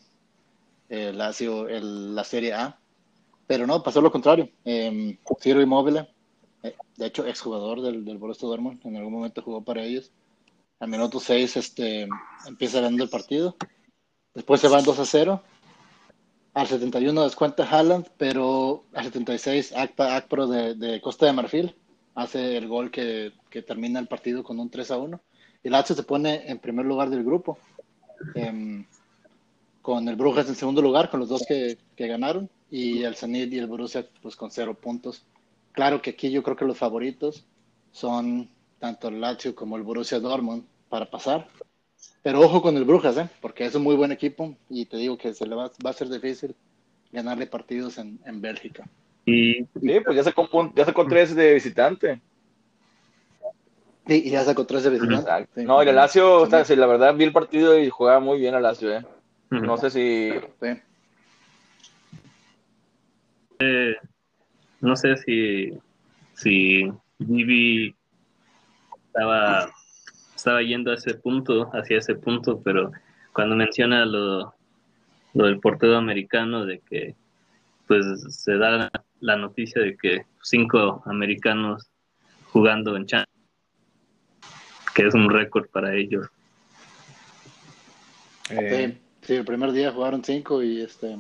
[0.90, 2.80] el Lazio el- la Serie A.
[3.48, 4.50] Pero no, pasó lo contrario.
[4.64, 6.08] Eh, Ciro Immobile,
[6.64, 10.12] eh, de hecho exjugador del, del Borussia Dortmund, en algún momento jugó para ellos.
[10.80, 12.08] Al minuto 6 este,
[12.46, 13.56] empieza ganando el partido.
[14.36, 15.42] Después se van 2 a 0.
[16.58, 21.76] Al 71 descuenta Haaland, pero al 76 Akpa Akpro de, de Costa de Marfil
[22.16, 25.22] hace el gol que, que termina el partido con un 3 a 1.
[25.64, 27.60] Y Lazio se pone en primer lugar del grupo.
[28.34, 28.84] em,
[29.84, 32.50] con el Brujas en segundo lugar, con los dos que, que ganaron.
[32.72, 35.28] Y el Zenit y el Borussia pues con cero puntos.
[35.74, 37.46] Claro que aquí yo creo que los favoritos
[37.92, 41.48] son tanto el Lazio como el Borussia Dortmund para pasar.
[42.24, 43.30] Pero ojo con el Brujas, ¿eh?
[43.42, 45.94] porque es un muy buen equipo y te digo que se le va, va a
[45.94, 46.56] ser difícil
[47.12, 48.88] ganarle partidos en, en Bélgica.
[49.26, 52.22] Y Sí, pues ya sacó, ya sacó tres de visitante.
[54.08, 55.22] Sí, y ya sacó tres de visitante.
[55.22, 55.52] Exacto.
[55.56, 55.66] Sí.
[55.66, 56.44] No, y el Lazio, Sí.
[56.48, 59.06] o sea, sí, la verdad vi el partido y jugaba muy bien el Lazio, eh.
[59.50, 60.32] No sé si
[60.62, 60.82] Sí.
[63.60, 63.96] Eh,
[64.82, 65.74] no sé si,
[66.36, 67.96] si Gibi
[69.08, 69.72] estaba,
[70.38, 72.92] estaba yendo a ese punto, hacia ese punto, pero
[73.34, 74.54] cuando menciona lo,
[75.34, 77.16] lo del portero americano, de que
[77.88, 81.88] pues se da la noticia de que cinco americanos
[82.52, 83.50] jugando en Champions,
[84.94, 86.28] que es un récord para ellos.
[88.50, 91.18] Eh, Sí, sí, el primer día jugaron cinco y este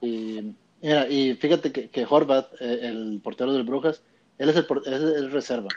[0.00, 4.02] y mira, y fíjate que, que Horvath, eh, el portero del Brujas,
[4.38, 5.68] él es el, por- es el reserva,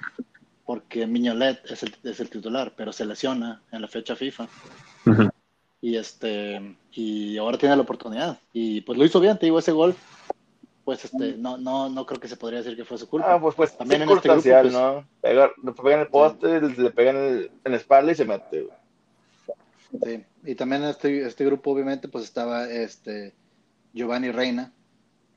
[0.67, 4.47] porque Miñolet es el, es el titular, pero se lesiona en la fecha FIFA
[5.07, 5.29] Ujú.
[5.81, 9.71] y este y ahora tiene la oportunidad y pues lo hizo bien, te digo ese
[9.71, 9.95] gol,
[10.83, 13.33] pues este no no no creo que se podría decir que fue su culpa.
[13.33, 15.07] Ah, pues, pues También en es este grupo, pues- ¿no?
[15.21, 18.25] Pega, le pega en el poste, le pega en, el, en la espalda y se
[18.25, 18.61] mete.
[18.63, 18.77] güey.
[20.03, 23.33] Sí, y también en este, este grupo obviamente pues estaba este
[23.93, 24.73] Giovanni Reina,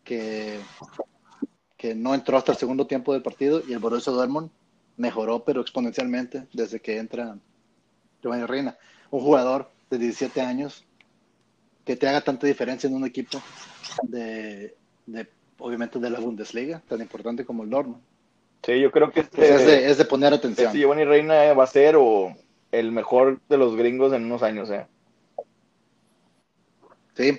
[0.02, 0.58] que,
[1.76, 4.50] que no entró hasta el segundo tiempo del partido y el Borussia Dortmund
[5.00, 7.36] mejoró pero exponencialmente desde que entra
[8.22, 8.76] Giovanni Reina,
[9.10, 10.84] un jugador de 17 años
[11.84, 13.40] que te haga tanta diferencia en un equipo
[14.02, 15.26] de, de
[15.58, 18.02] obviamente de la Bundesliga, tan importante como el Dortmund.
[18.62, 20.66] Sí, yo creo que Pues es, este, de, es de poner atención.
[20.68, 22.36] este Giovanni Reina va a ser o
[22.70, 24.86] el mejor de los gringos en unos años, eh.
[27.14, 27.38] Sí,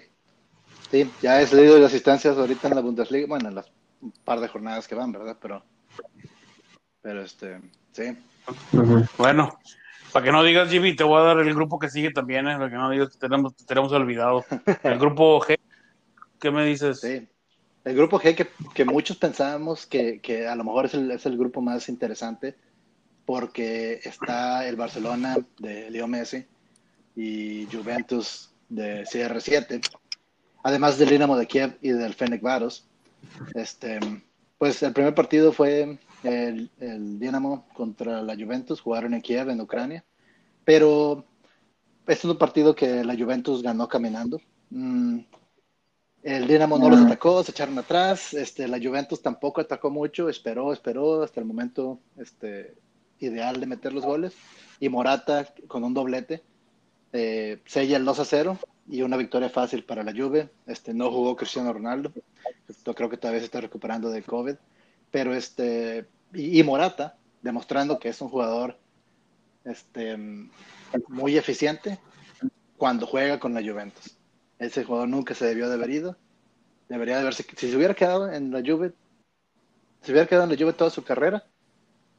[0.89, 3.71] sí, ya es líder de asistencias ahorita en la Bundesliga, bueno, en las
[4.02, 5.38] un par de jornadas que van, ¿verdad?
[5.39, 5.63] Pero,
[7.02, 7.60] pero este,
[7.92, 8.18] sí.
[9.18, 9.58] Bueno,
[10.12, 12.58] para que no digas, Jimmy, te voy a dar el grupo que sigue también, ¿eh?
[12.58, 14.46] para que no digas que tenemos, tenemos olvidado.
[14.84, 15.58] El grupo G,
[16.40, 17.00] ¿qué me dices?
[17.00, 17.28] Sí.
[17.84, 21.26] El grupo G que, que muchos pensábamos que, que a lo mejor es el, es
[21.26, 22.56] el grupo más interesante
[23.26, 26.46] porque está el Barcelona de Leo Messi
[27.16, 29.82] y Juventus de CR7,
[30.64, 32.88] además del Dinamo de Kiev y del Fenech Varos.
[33.56, 34.00] Este,
[34.58, 39.62] pues el primer partido fue el, el Dinamo contra la Juventus, jugaron en Kiev, en
[39.62, 40.03] Ucrania,
[40.63, 41.25] pero
[42.07, 44.39] este es un partido que la Juventus ganó caminando.
[44.69, 45.19] Mm,
[46.23, 48.34] el Dinamo no los atacó, se echaron atrás.
[48.34, 52.75] Este, la Juventus tampoco atacó mucho, esperó, esperó hasta el momento este,
[53.19, 54.34] ideal de meter los goles.
[54.79, 56.43] Y Morata con un doblete
[57.13, 58.57] eh, sella el 2 a 0
[58.89, 60.49] y una victoria fácil para la Juve.
[60.67, 62.12] Este, no jugó Cristiano Ronaldo,
[62.86, 64.55] yo creo que todavía se está recuperando de COVID.
[65.12, 68.78] Pero este, y, y Morata demostrando que es un jugador
[69.65, 70.17] este,
[71.08, 72.00] muy eficiente
[72.78, 74.17] cuando juega con la Juventus.
[74.60, 76.17] Ese jugador nunca se debió de haber ido.
[76.89, 78.93] Debería de haberse, si se hubiera quedado en la Juve,
[80.02, 81.45] si hubiera quedado en la Juve toda su carrera,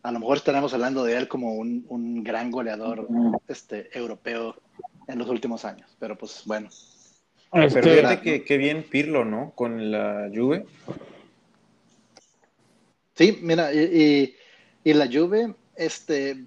[0.02, 3.07] a lo mejor estaremos hablando de él como un, un gran goleador
[3.48, 4.57] este, europeo
[5.07, 5.94] en los últimos años.
[6.00, 6.68] Pero pues bueno,
[7.52, 9.52] Este, Pero fíjate que, que bien Pirlo, ¿no?
[9.55, 10.64] Con la Juve.
[13.14, 13.79] Sí, mira, y,
[14.85, 16.44] y, y la Juve, este,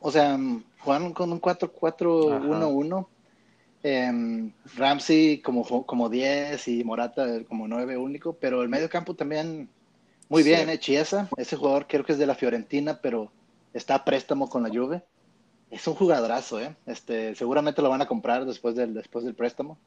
[0.00, 0.38] o sea,
[0.80, 3.06] jugaron con un 4-4-1-1.
[3.84, 9.68] Em, Ramsey como, como 10 y Morata como 9 único, pero el medio campo también
[10.28, 10.48] muy Sí.
[10.48, 13.30] bien, eh, Chiesa, ese jugador creo que es de la Fiorentina, pero
[13.72, 15.02] está a préstamo con la Juve.
[15.70, 16.74] Es un jugadorazo, ¿eh?
[16.86, 19.78] Este, seguramente lo van a comprar después del, después del préstamo.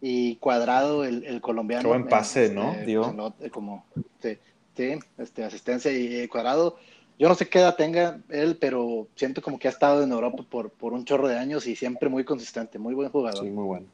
[0.00, 1.82] Y Cuadrado, el, el colombiano.
[1.82, 2.72] Qué buen eh, pase, ¿no?
[2.72, 3.84] este, no, eh, como,
[4.22, 4.38] sí,
[4.76, 6.76] sí, este, asistencia y eh, Cuadrado.
[7.18, 10.44] Yo no sé qué edad tenga él, pero siento como que ha estado en Europa
[10.48, 13.42] por, por un chorro de años y siempre muy consistente, muy buen jugador.
[13.42, 13.86] Sí, muy bueno.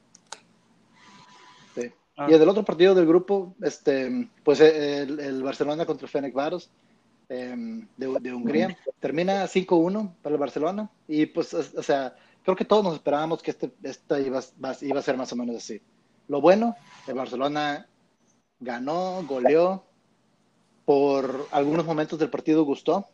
[1.77, 1.91] Sí.
[2.17, 2.27] Ah.
[2.29, 6.35] Y el del otro partido del grupo, este, pues eh, el, el Barcelona contra Fenec
[6.35, 6.69] Varos
[7.97, 10.91] de, de Hungría, termina 5-1 para el Barcelona.
[11.09, 14.41] Y pues, o sea, creo que todos nos esperábamos que este, esta iba,
[14.81, 15.81] iba a ser más o menos así.
[16.29, 17.87] Lo bueno, el Barcelona
[18.61, 19.85] ganó, goleó,
[20.85, 23.07] por algunos momentos del partido gustó.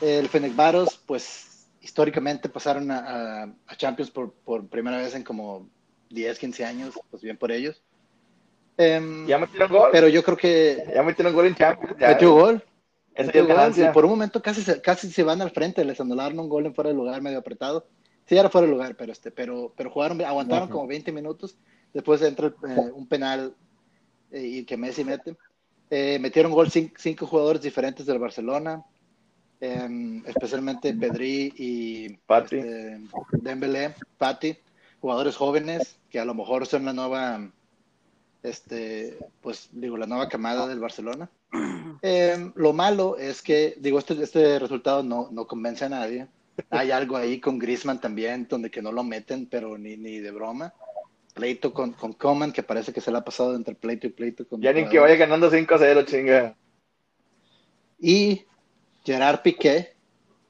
[0.00, 5.68] El Fenerbahce, pues históricamente pasaron a, a- a Champions por, por primera vez en como
[6.10, 7.82] 10, 15 años, pues bien por ellos.
[8.76, 9.88] Em, Ya metieron gol.
[9.92, 11.96] pero yo creo que Ya metieron gol en Champions.
[11.98, 12.08] ya.
[12.08, 12.64] metió gol.
[13.14, 16.00] Esa metió gol, y por un momento casi se, casi se van al frente, les
[16.00, 17.86] anularon un gol en fuera de lugar medio apretado.
[18.24, 21.58] Sí, era fuera de lugar, pero este, pero, pero jugaron, aguantaron como 20 minutos.
[21.92, 23.54] Después entra eh, un penal
[24.30, 25.36] eh, y que Messi mete.
[25.94, 28.82] Eh, metieron gol cin- cinco jugadores diferentes del Barcelona,
[29.60, 32.56] em, especialmente Pedri y Fati.
[32.56, 33.00] este,
[33.32, 34.56] Dembélé, Fati,
[35.02, 37.46] jugadores jóvenes que a lo mejor son la nueva,
[38.42, 41.28] este, pues digo, la nueva camada del Barcelona.
[42.00, 46.26] Em, lo malo es que, digo, este, este resultado no, no convence a nadie.
[46.70, 50.30] Hay algo ahí con Griezmann también, donde que no lo meten, pero ni, ni de
[50.30, 50.72] broma.
[51.34, 54.46] Pleito con, con Coman, que parece que se le ha pasado entre pleito y pleito.
[54.46, 56.56] Con Ya ni que vaya ganando 5-0, chinga.
[57.98, 58.44] Y
[59.04, 59.94] Gerard Piqué,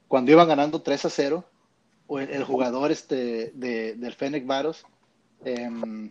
[0.07, 1.45] cuando iban ganando 3 a 0,
[2.07, 4.85] o el, el jugador este de, del Fennec Varos
[5.45, 6.09] em,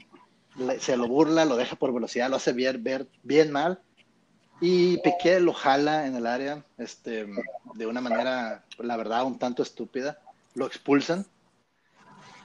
[0.78, 3.80] se lo burla, lo deja por velocidad, lo hace ver, ver bien mal.
[4.60, 7.26] Y Piqué lo jala en el área este,
[7.74, 10.20] de una manera, la verdad, un tanto estúpida.
[10.54, 11.26] Lo expulsan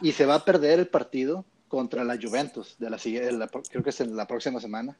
[0.01, 3.83] y se va a perder el partido contra la Juventus, de la, sigue- la- creo
[3.83, 4.95] que es en la próxima semana,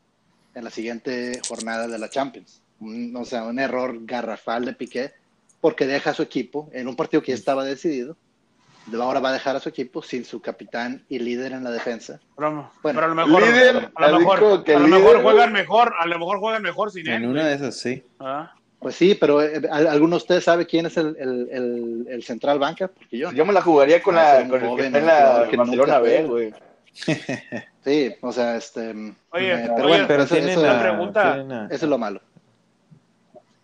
[0.55, 2.61] en la siguiente jornada de la Champions.
[2.79, 5.13] Un- o sea, un error garrafal de Piqué,
[5.61, 8.15] porque deja a su equipo en un partido que ya estaba decidido.
[8.85, 11.71] de Ahora va a dejar a su equipo sin su capitán y líder en la
[11.71, 12.21] defensa.
[12.37, 15.93] Pero, Bueno, pero a lo mejor, líder, a lo mejor, a lo mejor juegan mejor,
[15.99, 17.13] a lo mejor juegan mejor sin él.
[17.15, 18.03] En una de esas, sí.
[18.19, 22.07] Ah, Pues sí, pero eh, ¿al- ¿alguno de ustedes sabe quién es el, el- el-
[22.09, 22.87] el central banca?
[22.87, 23.31] Porque yo.
[23.31, 25.99] Yo me la jugaría con, Ah, la, con el que está en la Barcelona nunca
[25.99, 26.53] B, güey.
[27.83, 28.89] Sí, o sea, este.
[29.31, 31.33] Oye, eh, pero oye, bueno, Pero eso, una pregunta.
[31.35, 32.21] tienen eso es lo malo.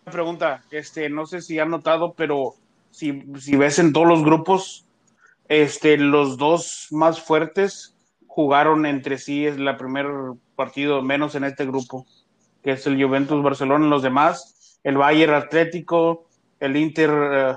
[0.06, 2.54] Una pregunta, este, no sé si han notado, pero
[2.90, 4.86] si, si ves en todos los grupos,
[5.48, 7.96] este, los dos más fuertes
[8.26, 10.06] jugaron entre sí, es la primer
[10.56, 12.06] partido, menos en este grupo,
[12.62, 16.28] que es el Juventus Barcelona, los demás, el Bayern Atlético,
[16.60, 17.54] el Inter, eh,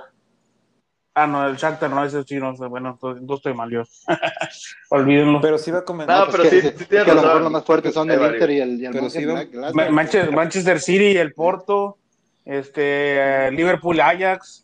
[1.14, 3.84] ah, no, el Shakhtar, no, ese sí, no, bueno, no estoy mal yo,
[4.90, 5.40] olvídenlo.
[5.42, 6.20] Pero sí va a comentar.
[6.20, 7.94] No, pues pero que- sí- que- sí tienes que a lo mejor los más fuertes
[7.94, 8.22] son el.
[8.34, 9.74] Inter y el, y el Pero sí va- Mönchengladbach.
[9.76, 11.98] Ma- Manche- Manchester City y el Porto,
[12.46, 14.64] este, eh, Liverpool Ajax,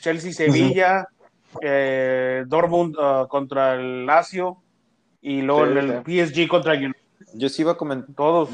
[0.00, 1.06] Chelsea Sevilla,
[1.60, 4.58] eh, Dortmund ah, contra el Lazio
[5.20, 7.01] y luego Sí, el, PSG contra el United,
[7.34, 8.14] Yo sí iba a comentar.
[8.14, 8.50] todos.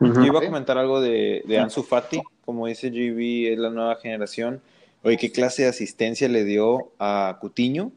[0.00, 0.46] Yo iba a Sí.
[0.46, 4.60] comentar algo de, de Ansu Fati, como dice GB, es la nueva generación.
[5.04, 7.90] Oye, ¿qué clase de asistencia le dio a Cutiño?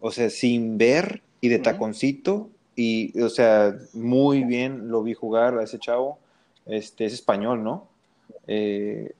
[0.00, 5.58] O sea, sin ver y de taconcito, y, o sea, muy bien lo vi jugar
[5.58, 6.18] a ese chavo.
[6.66, 7.86] Este, es español, ¿no?
[8.46, 9.12] Eh,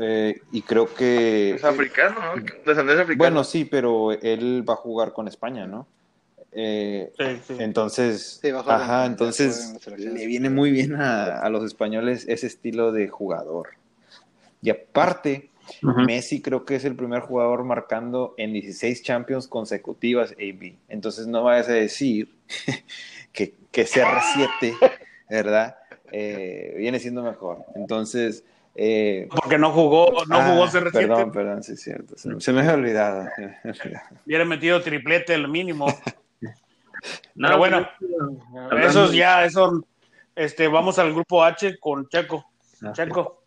[0.00, 1.54] eh, y creo que...
[1.54, 2.42] Es africano, ¿no?
[2.64, 3.16] Descendencia africana.
[3.16, 5.86] Bueno, sí, pero él va a jugar con España, ¿no?
[6.58, 7.56] Eh, Sí, sí.
[7.58, 13.08] entonces, Sí, ajá, entonces le viene muy bien a, a los españoles ese estilo de
[13.08, 13.70] jugador.
[14.62, 15.50] Y aparte.
[15.82, 20.76] Messi creo que es el primer jugador marcando en 16 Champions consecutivas AB.
[20.88, 22.36] Entonces no vayas a decir
[23.32, 24.76] que, que CR7,
[25.28, 25.76] ¿verdad?
[26.12, 27.64] Eh, viene siendo mejor.
[27.74, 28.44] Entonces,
[28.76, 32.16] eh, Porque no jugó, no ah, jugó CR7, Perdón, perdón, sí es cierto.
[32.16, 33.28] Se, se me había olvidado.
[34.24, 35.86] hubiera metido triplete el mínimo.
[37.34, 37.88] No, Pero bueno,
[38.70, 39.84] hablando- Esos ya, eso,
[40.34, 42.44] este, vamos al grupo H con Checo.
[42.82, 43.42] Ah, Checo.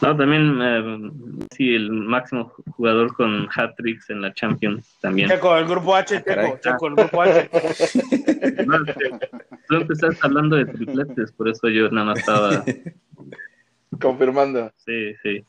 [0.00, 5.28] No, también eh, sí, el máximo jugador con hat-tricks en la Champions también.
[5.28, 6.52] Checo, el grupo H, caray.
[6.60, 7.50] Checo, Checo, el grupo H.
[8.66, 8.78] No,
[9.68, 12.64] tú empezaste hablando de tripletes, por eso yo nada más estaba
[14.00, 14.72] Confirmando.
[14.84, 15.44] Sí, sí.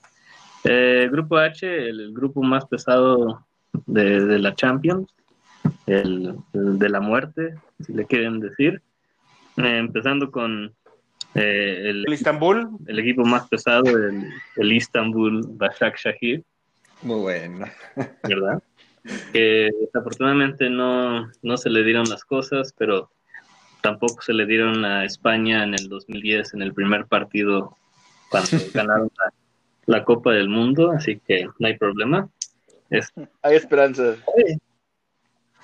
[0.65, 3.45] Eh, grupo H, el, el grupo más pesado
[3.85, 5.13] de, de la Champions,
[5.87, 7.55] el, el de la muerte,
[7.85, 8.81] si le quieren decir.
[9.57, 10.73] Eh, empezando con
[11.35, 14.23] eh, el, El Istanbul, el equipo más pesado, el,
[14.55, 16.43] el Istanbul Başak Shahir,
[17.01, 17.65] Muy bueno.
[18.23, 18.61] ¿verdad?
[19.33, 23.09] Que desafortunadamente no, no se le dieron las cosas, pero
[23.81, 27.75] tampoco se le dieron a España en el 2010, en el primer partido,
[28.29, 32.29] cuando ganaron la, la Copa del Mundo, así que no hay problema.
[32.89, 33.11] Es-
[33.41, 34.15] Hay esperanza.
[34.37, 34.57] sí,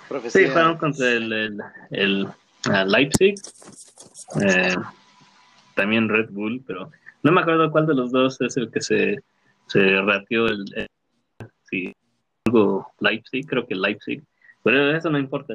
[0.10, 0.52] Profecía.
[0.52, 1.58] fueron contra el, el,
[1.92, 2.28] el,
[2.70, 3.36] ah, Leipzig,
[4.42, 4.76] eh,
[5.76, 6.92] también Red Bull, pero
[7.24, 9.20] no me acuerdo cuál de los dos es el que se,
[9.68, 10.88] se ratió el, el-
[11.70, 11.94] sí,
[12.46, 14.24] algo Leipzig, creo que Leipzig,
[14.64, 15.54] pero eso no importa.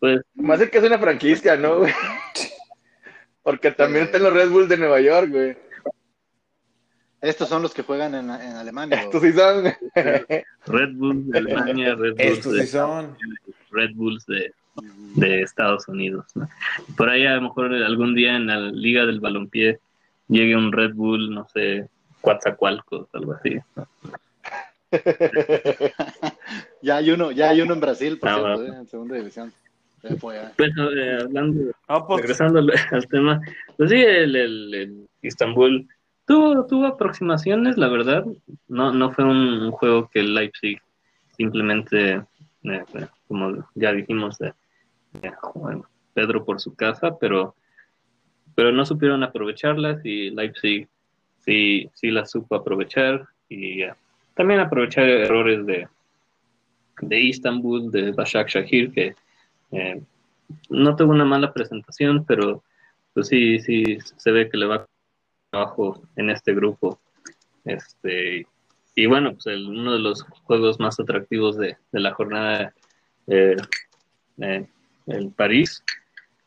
[0.00, 1.92] Pues Más de que es una franquicia, ¿no, güey?
[3.42, 5.56] Porque también están los Red Bull de Nueva York, güey.
[7.22, 9.00] Estos son los que juegan en, en Alemania.
[9.02, 9.64] Estos sí son.
[10.66, 13.16] Red Bull de Alemania, Red Bulls Estos de sí son.
[13.70, 14.52] Red Bulls de,
[15.14, 16.26] de Estados Unidos.
[16.34, 16.48] ¿no?
[16.96, 19.78] Por ahí a lo mejor algún día en la Liga del Balompié
[20.28, 21.88] llegue un Red Bull, no sé,
[22.20, 23.56] Coatzacoalcos, algo así.
[23.76, 23.86] ¿no?
[26.82, 28.74] Ya hay uno, ya hay uno en Brasil, por Ah, cierto, bueno.
[28.74, 29.52] eh, en segunda división.
[30.02, 30.52] Ya.
[30.56, 33.40] Pero eh, hablando, no, pues, regresando al, al tema,
[33.76, 35.88] pues sí, el, el, el Istanbul
[36.26, 38.24] tuvo, tuvo aproximaciones, la verdad.
[38.68, 40.80] No, no fue un, juego que Leipzig
[41.36, 42.24] simplemente, eh,
[42.64, 44.52] eh, como ya dijimos, eh,
[45.22, 45.32] eh,
[46.14, 47.54] Pedro por su casa, pero,
[48.54, 50.88] pero no supieron aprovecharlas y Leipzig
[51.40, 53.82] sí, sí las supo aprovechar y
[54.34, 55.88] también aprovechar errores de,
[57.00, 59.14] de Istanbul, de Bashak Shahir, que
[60.68, 62.62] no tuvo una mala presentación, pero
[63.14, 64.86] pues sí, sí se ve que le va
[65.62, 66.98] trabajo en este grupo.
[67.64, 68.46] Este,
[68.96, 72.74] y bueno, pues el- uno de los juegos más atractivos de, de la jornada,
[73.28, 73.56] eh,
[74.38, 74.66] eh,
[75.06, 75.84] el París,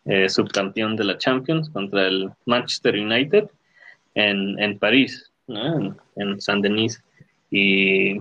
[0.05, 3.47] eh, subcampeón de la Champions contra el Manchester United
[4.15, 7.01] en, en París, en, en Saint-Denis.
[7.51, 8.19] Y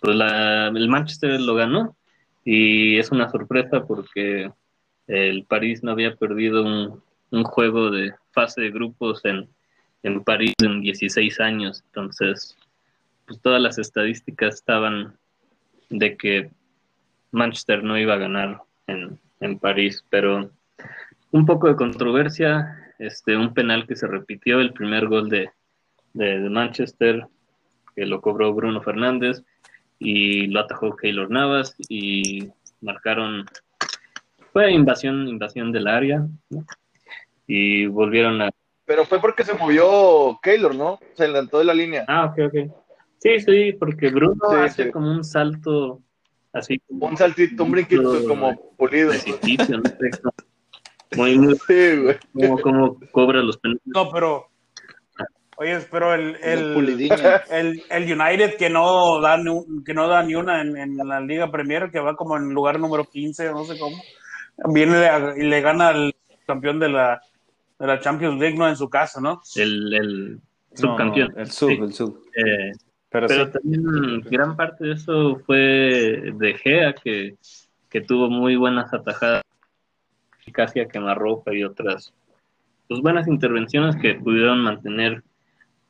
[0.00, 1.96] pues la- el Manchester lo ganó
[2.44, 4.52] y es una sorpresa porque
[5.08, 7.02] el París no había perdido un,
[7.32, 9.48] un juego de fase de grupos en,
[10.06, 11.82] en París en 16 años.
[11.86, 12.56] Entonces,
[13.26, 15.18] pues todas las estadísticas estaban
[15.90, 16.50] de que
[17.32, 20.50] Manchester no iba a ganar en, en París, pero
[21.32, 25.50] un poco de controversia, este, un penal que se repitió, el primer gol de,
[26.14, 27.26] de, Manchester,
[27.96, 29.42] que lo cobró Bruno Fernández,
[29.98, 32.48] y lo atajó Keylor Navas, y
[32.80, 33.44] marcaron,
[34.52, 36.26] fue invasión, invasión del área,
[37.48, 38.50] y volvieron a
[38.86, 40.98] Pero fue porque se movió Keylor, ¿no?
[41.14, 42.04] Se adelantó de la línea.
[42.08, 42.72] Ah, ok, ok.
[43.18, 44.90] Sí, sí, porque Bruno Sí, hace sí.
[44.92, 46.00] como un salto
[46.52, 49.10] así Un saltito, un brinquito como pulido.
[49.10, 49.84] precipicio, no
[51.16, 52.18] muy, muy, Sí, güey.
[52.32, 53.82] como, como cobra los penales.
[53.86, 54.48] no, pero,
[55.56, 57.00] oye, pero el, El
[57.50, 60.96] el, el, United que no da ni, un- que no da ni una en, en
[60.96, 64.02] la Liga Premier, que va como en lugar número 15, no sé cómo,
[64.72, 66.14] viene y le gana al
[66.46, 67.20] campeón de la,
[67.78, 68.68] de la Champions League, ¿no?
[68.68, 69.40] En su casa, ¿no?
[69.54, 70.40] El, el No,
[70.74, 71.32] subcampeón.
[71.34, 71.74] no, el sub, Sí.
[71.80, 72.22] el sub.
[72.34, 72.72] Eh,
[73.08, 73.52] Pero, pero sí.
[73.52, 77.36] también gran parte de eso fue de Gea, que,
[77.88, 79.42] que tuvo muy buenas atajadas,
[80.52, 82.12] casi a quemarropa y otras
[82.88, 85.22] pues, buenas intervenciones que pudieron mantener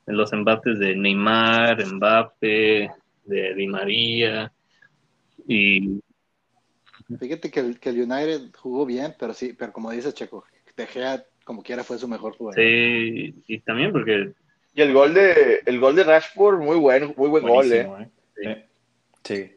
[0.06, 2.90] en los embates de Neymar, Mbappe,
[3.24, 4.52] de Di María
[5.48, 6.00] y
[7.20, 10.44] Fíjate que el, que el United jugó bien, pero sí, pero como dice Checo,
[10.76, 12.60] De Gea como quiera fue su mejor jugador.
[12.60, 14.32] sí, y también porque
[14.74, 17.88] Y el gol de el gol de Rashford, muy bueno, muy buen gol, eh.
[18.42, 18.66] ¿eh?
[19.22, 19.52] Sí.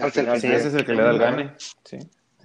[0.00, 1.54] Al final, Sí, ese es el que le da el gane.
[1.84, 1.98] Sí.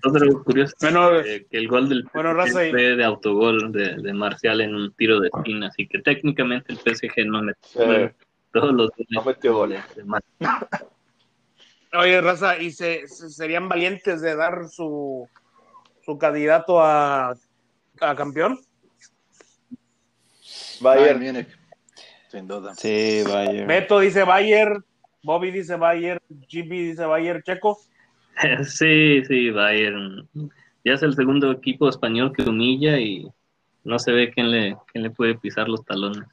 [0.03, 3.71] otro curioso Bueno, eh, que el gol del Bueno, PSG raza, y- fue de autogol
[3.73, 7.61] de, de Marcial en un tiro de esquina, así que técnicamente el PSG no metió
[7.63, 8.15] Sí.
[8.53, 9.83] todos los No metió goles.
[11.93, 15.27] Oye, Raza, ¿y se, se- serían valientes de dar su,
[16.05, 17.31] su candidato a,
[18.01, 18.59] a campeón?
[20.81, 21.35] Bayern Bayern.
[21.35, 21.47] Múnich,
[22.29, 22.75] sin duda.
[22.75, 23.65] Sí, vaya.
[23.65, 24.81] Beto dice Bayer,
[25.23, 27.79] Bobby dice Bayer, GB dice Bayer, Checo.
[28.65, 30.27] Sí, sí, Bayern.
[30.85, 33.27] Ya es el segundo equipo español que humilla y
[33.83, 36.27] no se ve quién le, quién le puede pisar los talones.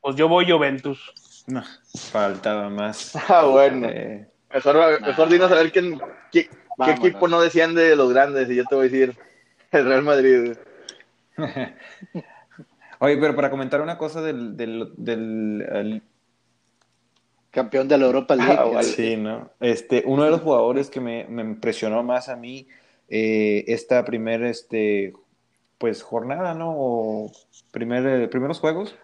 [0.00, 1.44] Pues yo voy Juventus.
[1.46, 1.62] No,
[2.10, 3.14] faltaba más.
[3.28, 3.88] Ah, bueno.
[3.88, 6.00] Eh, Mejor, mejor dinos a ver quién,
[6.32, 6.50] qué,
[6.88, 9.16] equipo no desciende de los grandes y yo te voy a decir
[9.70, 10.56] el Real Madrid.
[13.00, 16.02] Oye, pero para comentar una cosa del, del, del el-
[17.50, 18.54] Campeón de la Europa League.
[18.56, 18.84] Ah, vale.
[18.86, 19.50] Sí, ¿no?
[19.58, 22.68] Este, uno de los jugadores que me, me impresionó más a mí
[23.08, 25.14] eh, esta primera, este,
[25.78, 26.72] pues, jornada, ¿no?
[26.76, 27.32] O
[27.72, 28.94] primer, eh, primeros juegos,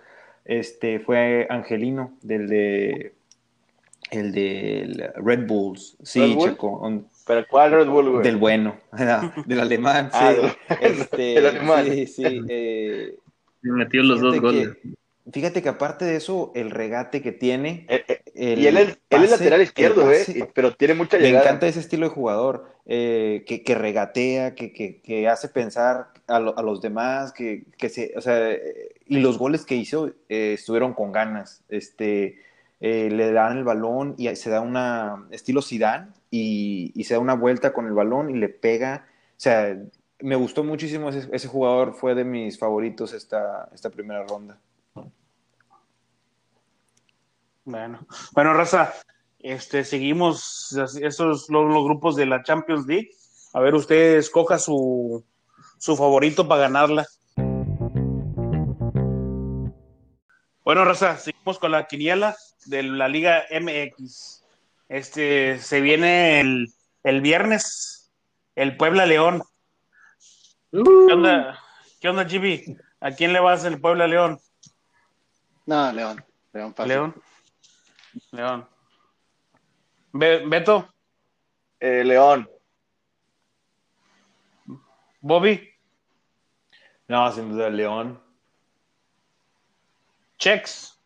[0.44, 3.14] este, fue Angelino, del de,
[4.12, 5.96] el de Red Bulls.
[6.04, 6.50] Sí, ¿Red Bull?
[6.50, 8.22] Checo, un- ¿Pero cuál Red Bull, güey?
[8.22, 8.76] del bueno,
[9.46, 10.18] del alemán, sí.
[10.20, 11.84] Ah, del- Este, el alemán.
[11.90, 12.42] Sí, sí.
[12.48, 13.16] eh,
[13.72, 14.76] metió los dos fíjate goles.
[14.82, 18.76] que- fíjate que aparte de eso, el regate que tiene, Eh, eh, el y él
[18.76, 21.44] es, él es pase- lateral izquierdo, pase- y- pero tiene mucha Me llegada.
[21.44, 26.38] encanta ese estilo de jugador, eh, que, que regatea, que, que, que hace pensar a,
[26.38, 28.60] lo- a los demás, que, que se, o sea, eh,
[29.06, 31.62] y los goles que hizo eh, estuvieron con ganas.
[31.68, 32.38] Este,
[32.80, 37.20] eh, le dan el balón y se da una estilo Zidane y, y se da
[37.20, 39.06] una vuelta con el balón y le pega.
[39.30, 39.76] O sea,
[40.20, 44.58] me gustó muchísimo ese, ese jugador, fue de mis favoritos esta, esta primera ronda.
[47.64, 48.94] Bueno, bueno, Raza,
[49.40, 53.10] este, seguimos esos los, los grupos de la Champions League.
[53.52, 55.24] A ver, usted escoja su,
[55.78, 57.06] su favorito para ganarla.
[60.64, 62.36] Bueno, Raza, seguimos con la quiniela
[62.66, 64.44] de la Liga MX.
[64.88, 68.12] Este, se viene el, el viernes,
[68.54, 69.42] el Puebla León.
[70.84, 71.58] ¿Qué onda,
[72.00, 72.76] ¿Qué onda, Gibi?
[73.00, 74.38] ¿A quién le vas el Puebla León?
[75.64, 76.22] No, León.
[76.52, 76.92] León fácil.
[76.92, 77.14] León.
[78.32, 78.68] León.
[80.12, 80.88] Be- Beto,
[81.80, 82.48] Eh, León.
[85.20, 85.70] Bobby,
[87.08, 88.20] No, sin duda, León.
[90.38, 90.98] Chex.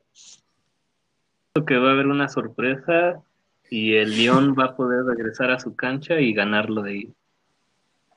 [1.53, 3.23] Creo que va a haber una sorpresa
[3.71, 7.15] y el León va a poder regresar a su cancha y ganarlo de ahí.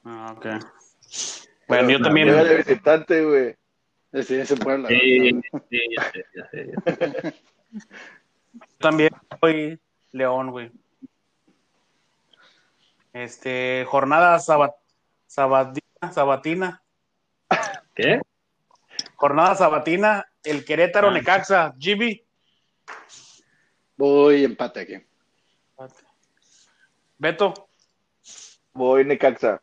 [0.04, 0.45] Ah, ok.
[1.68, 2.28] Bueno, yo también.
[2.28, 3.55] juega de visitante, güey.
[4.24, 4.89] Sí, ese Puebla.
[4.89, 4.95] ¿no?
[4.99, 7.34] Sí, sí, ya sé, ya sé, ya sé.
[8.78, 9.09] También
[9.39, 9.80] soy
[10.11, 10.72] León, güey.
[13.14, 14.74] Este, jornada sabat,
[15.26, 16.84] sabatina, sabatina.
[17.95, 18.22] ¿Qué?
[19.16, 21.14] Jornada sabatina, el Querétaro Ah.
[21.14, 22.24] Necaxa, GB.
[23.97, 24.95] Voy empate aquí.
[27.18, 27.53] Beto,
[28.74, 29.61] Voy Necaxa.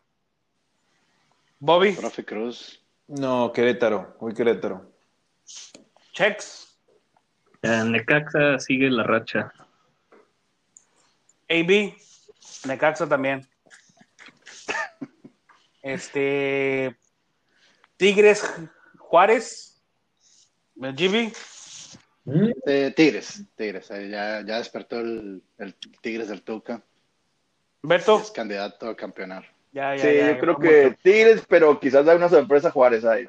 [1.61, 2.83] Bobby, Profe Cruz.
[3.07, 4.91] No, Querétaro, voy Querétaro.
[6.13, 6.67] Chex,
[7.63, 9.53] Eh, Necaxa sigue la racha.
[11.49, 11.95] AB,
[12.67, 13.47] Necaxa también.
[15.83, 16.97] Este,
[17.97, 18.43] Tigres
[18.99, 19.83] Juárez,
[20.77, 21.33] GB.
[22.67, 23.43] Eh, Tigres.
[23.57, 23.91] Tigres.
[23.91, 26.83] eh, ya, ya despertó el, el Tigres del Tuca.
[27.83, 29.45] Beto, Es candidato a campeonar.
[29.73, 33.29] Ya, ya, Sí, ya, yo creo que Tigres, pero quizás da una sorpresa Juárez ahí.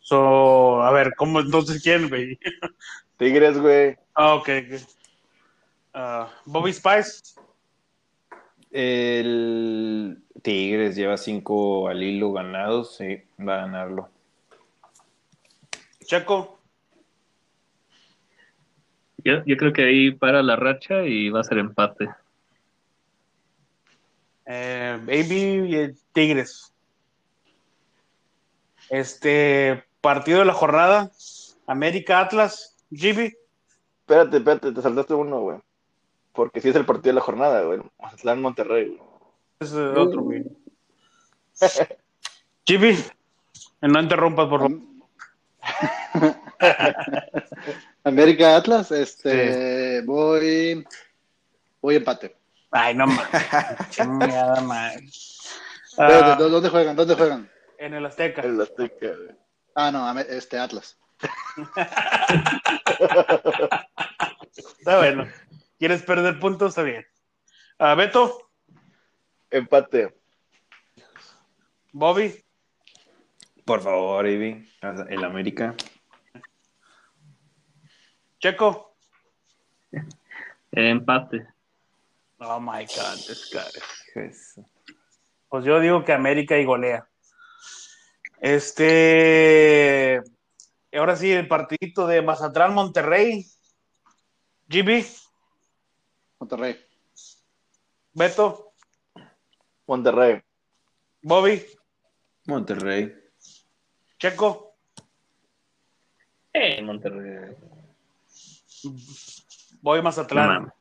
[0.00, 2.38] So, a ver, ¿cómo entonces quién, güey?
[3.18, 3.96] Tigres, güey.
[4.14, 4.48] Ah, ok.
[4.48, 4.80] ok.
[5.94, 7.34] Ah, Bobby Spice,
[8.70, 14.08] El Tigres lleva cinco al hilo ganados, sí, va a ganarlo.
[16.04, 16.58] Checo,
[19.24, 22.08] Yo, yo creo que ahí para la racha y va a ser empate.
[24.46, 26.72] Eh, Baby y el Tigres.
[28.90, 31.10] Este partido de la jornada,
[31.66, 33.32] América Atlas, GB.
[34.00, 35.58] Espérate, espérate, te saltaste uno, güey.
[36.32, 37.80] Porque sí es el partido de la jornada, güey.
[38.00, 39.00] Mazatlán Monterrey, güey.
[39.60, 40.44] Es eh, otro, güey.
[42.66, 42.96] GB,
[43.82, 44.80] no interrumpas, por favor.
[48.04, 50.84] América Atlas, este, voy,
[51.80, 52.41] voy empate.
[52.72, 53.28] Ay, no mames.
[53.90, 55.06] Chingada madre.
[55.98, 56.96] Ah, ¿dó- ¿Dónde juegan?
[56.96, 57.50] ¿Dónde juegan?
[57.78, 58.42] en el Azteca.
[58.42, 59.36] El Azteca, güey.
[59.74, 60.98] Ah, no, este Atlas.
[64.78, 65.26] Está bueno.
[65.78, 66.70] ¿Quieres perder puntos?
[66.70, 67.04] Está bien.
[67.78, 68.50] Ah, Beto,
[69.50, 70.14] Empate.
[71.92, 72.42] Bobby,
[73.64, 74.66] Por favor, Ivy,
[75.08, 75.74] el América.
[78.38, 78.96] Checo.
[80.72, 81.46] Empate.
[82.44, 83.62] Oh my God, this guy.
[85.48, 87.06] Pues yo digo que América y golea.
[88.40, 90.20] Este.
[90.92, 93.46] Ahora sí, el partidito de Mazatlán Monterrey.
[94.68, 95.04] GB,
[96.40, 96.76] Monterrey.
[98.14, 98.72] Beto,
[99.86, 100.42] Monterrey.
[101.22, 101.64] Bobby,
[102.46, 103.14] Monterrey.
[104.18, 104.74] Checo,
[106.52, 107.54] Eh, Monterrey.
[109.80, 110.72] voy Mazatlán.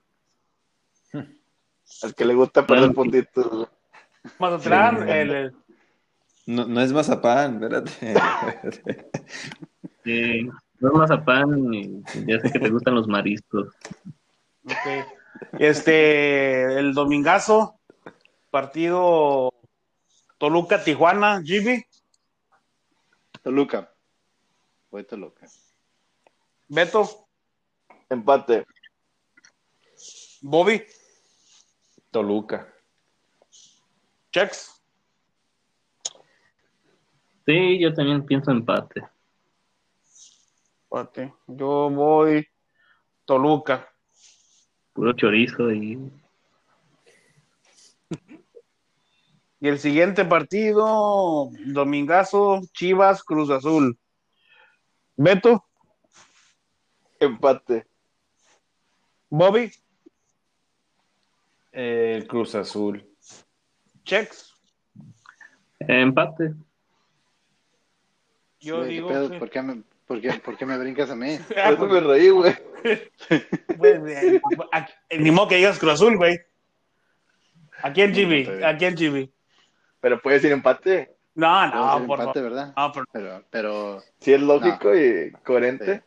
[2.04, 3.68] Al que le gusta perder puntitos, güey.
[4.40, 5.56] Mazatlán, el,
[6.46, 7.92] No, no es mazapán, espérate.
[10.04, 10.50] Sí,
[10.80, 13.68] no es mazapán y ya sé que te gustan los mariscos.
[14.66, 15.06] Ok.
[15.60, 17.80] Este, el domingazo,
[18.50, 19.54] partido
[20.40, 21.86] Toluca-Tijuana, GB,
[23.44, 23.94] Toluca.
[24.90, 25.48] Voy Toluca.
[26.68, 27.28] Beto,
[28.10, 28.66] Empate.
[30.42, 30.84] Bobby,
[32.12, 32.68] Toluca.
[34.32, 34.82] Chex,
[37.46, 39.02] Sí, yo también pienso empate.
[40.90, 42.48] Ok, Yo voy
[43.26, 43.90] Toluca.
[44.94, 45.98] Puro chorizo y
[49.60, 53.98] Y el siguiente partido, domingazo, Chivas, Cruz Azul.
[55.16, 55.64] Beto,
[57.20, 57.86] Empate.
[59.30, 59.72] Bobby,
[61.72, 63.08] El Cruz Azul.
[64.04, 64.54] Chex.
[65.80, 66.54] empate.
[68.60, 69.30] Yo Güey, ¿qué digo pedo?
[69.32, 71.38] que- ¿Por, qué me, por, qué, por qué me brincas a mí?
[71.58, 72.54] Ah, Por eso me reí, güey.
[73.78, 74.42] pues, eh,
[74.72, 76.40] aquí- ni modo que digas Cruz Azul, güey.
[77.84, 78.64] ¿A quién, GB?
[78.64, 79.30] ¿A quién, GB?
[80.00, 81.16] Pero puede decir empate.
[81.34, 82.52] No, no, por empate, favor.
[82.52, 82.74] ¿verdad?
[82.76, 86.04] No, por- Pero, pero Si es lógico y coherente.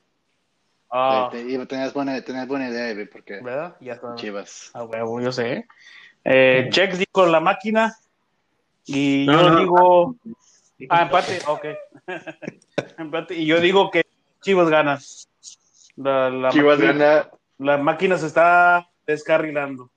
[0.94, 3.76] Ah, te- te- iba- tenías, buena, tenías buena idea, güey, porque ¿Verdad?
[3.80, 4.14] Ya está.
[4.14, 4.70] Chivas.
[4.74, 5.66] A huevo, yo sé.
[6.24, 7.94] Eh, Chex dijo la máquina.
[8.86, 9.58] Y yo No, no.
[9.60, 10.16] digo.
[10.90, 11.64] Ah, empate, ok.
[12.98, 13.34] empate.
[13.34, 14.04] Y yo digo que
[14.42, 14.98] Chivas gana.
[15.96, 17.30] La, la Chivas máquina, gana.
[17.58, 19.90] la máquina se está descarrilando.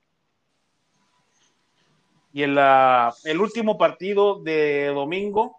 [2.32, 5.58] Y el, ah, el último partido de domingo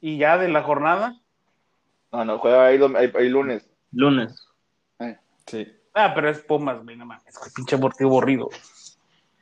[0.00, 1.20] y ya de la jornada.
[2.12, 3.68] No, no, juega ahí, ahí- ahí lunes.
[3.92, 4.46] Lunes.
[5.50, 5.66] Sí.
[5.94, 8.48] Ah, pero es Pumas, güey, no mames, güey, pinche partido aburrido.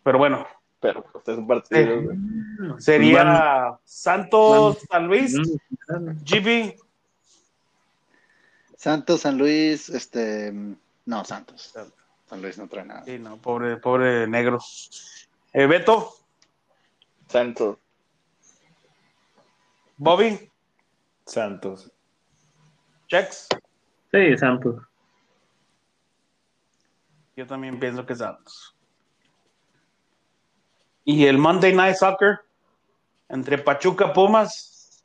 [0.03, 0.47] Pero bueno,
[0.81, 2.17] Pero pues, es un partido, güey.
[2.79, 5.37] sería Santos San Luis,
[6.25, 6.75] GB,
[8.79, 10.53] Santos, San Luis, este.
[11.05, 11.75] No, Santos.
[12.27, 13.05] San Luis no trae nada.
[13.05, 14.61] Sí, no, pobre, pobre negro.
[15.53, 16.15] Eh, Beto,
[17.27, 17.77] Santos.
[19.97, 20.49] Bobby,
[21.27, 21.91] Santos.
[23.09, 23.49] Chex.
[24.13, 24.88] Sí, Santos.
[27.39, 28.77] Yo también pienso que Santos.
[31.05, 32.41] Y el Monday Night Soccer
[33.29, 35.05] entre Pachuca Pumas,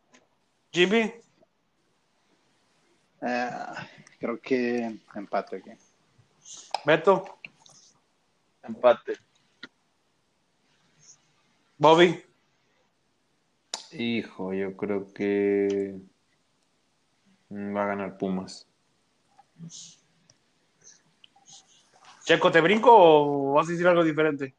[0.71, 1.21] GB,
[3.21, 3.49] Eh,
[4.19, 5.69] creo que empate aquí.
[6.83, 7.37] Beto,
[8.63, 9.13] Empate.
[11.77, 12.19] Bobby,
[13.91, 16.01] Hijo, yo creo que
[17.51, 18.67] va a ganar Pumas.
[22.25, 24.55] Checo, ¿te brinco o vas a decir algo diferente?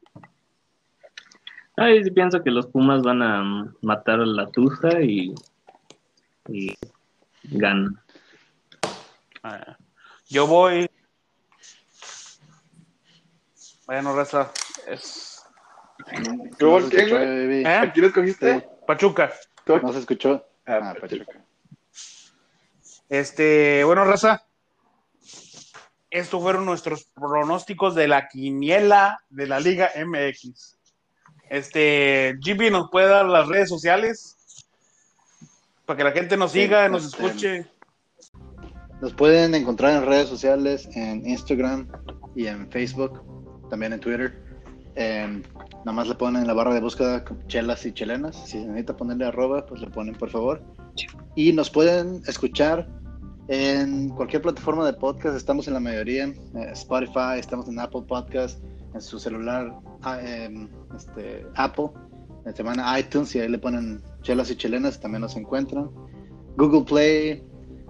[1.77, 5.33] Ay, sí pienso que los Pumas van a matar a la Tusa y,
[6.47, 6.73] y
[7.43, 7.99] ganan.
[9.43, 9.77] Ah,
[10.29, 10.89] Yo voy.
[13.87, 14.51] Bueno, raza,
[14.87, 15.43] es
[16.57, 17.09] ¿Tú por No güey?
[17.11, 17.61] baby.
[17.65, 17.67] ¿Eh?
[17.67, 18.67] ¿A quién escogiste?
[18.87, 19.31] Pachuca.
[19.63, 19.77] ¿Tú?
[19.79, 20.45] No se escuchó.
[20.65, 21.25] Ah, Ah, Pachuca.
[21.25, 21.45] Pachuca.
[23.09, 24.45] Este, bueno, raza.
[26.15, 30.77] Estos fueron nuestros pronósticos de la quiniela de la Liga MX.
[31.49, 34.37] Este, GB nos puede dar las redes sociales
[35.85, 37.65] para que la gente nos Sí, siga, nos este, escuche.
[39.01, 41.89] Nos pueden encontrar en redes sociales, en Instagram
[42.33, 43.21] y en Facebook,
[43.69, 44.41] también en Twitter.
[44.95, 45.43] Em,
[45.79, 48.37] nada más le ponen en la barra de búsqueda chelas y chelenas.
[48.45, 50.63] Si se necesita ponerle arroba, pues le ponen por favor.
[51.35, 52.87] Y nos pueden escuchar
[53.47, 55.35] en cualquier plataforma de podcast.
[55.37, 56.25] Estamos en la mayoría.
[56.25, 56.35] eh,
[56.71, 59.73] Spotify, estamos en Apple Podcast, en su celular
[60.95, 61.89] este, Apple.
[62.45, 65.89] En semana iTunes y ahí le ponen chelas y chelenas, también nos encuentran.
[66.57, 67.43] Google Play,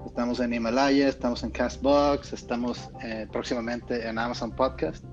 [0.06, 5.04] Estamos en Himalaya, estamos en Castbox, estamos eh, próximamente en Amazon Podcast.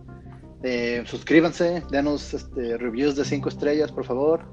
[0.62, 4.44] Eh, suscríbanse, denos este, reviews de 5 estrellas, por favor.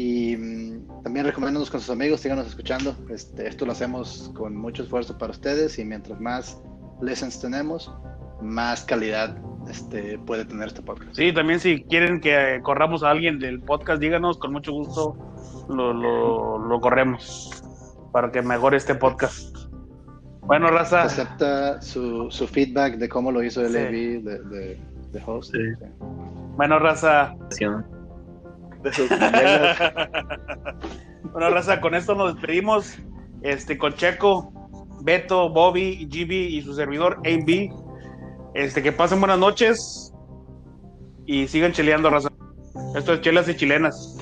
[0.00, 2.96] Y mm, también recomiéndanos con sus amigos, síganos escuchando.
[3.10, 6.58] Este, esto lo hacemos con mucho esfuerzo para ustedes y mientras más
[7.02, 7.92] lessons tenemos,
[8.40, 9.36] más calidad
[9.68, 11.14] este, puede tener este podcast.
[11.14, 15.18] Sí, también si quieren que corramos a alguien del podcast, díganos, con mucho gusto
[15.68, 17.62] lo, lo, lo corremos
[18.10, 19.54] para que mejore este podcast.
[20.40, 23.76] Bueno, raza, Acepta su, su feedback de cómo lo hizo el Sí.
[23.76, 24.80] De, de,
[25.12, 25.54] de host.
[25.54, 25.60] Sí.
[25.78, 25.86] Sí.
[26.56, 27.36] bueno, raza.
[28.82, 29.10] De sus.
[31.32, 32.96] Bueno, raza, con esto nos despedimos.
[33.42, 34.52] Este, con Checo,
[35.02, 37.70] Beto, Bobby, GB y su servidor AB.
[38.54, 40.12] Este, que pasen buenas noches
[41.26, 42.28] y sigan cheleando, raza.
[42.96, 44.16] Esto es Chelas y Chilenas.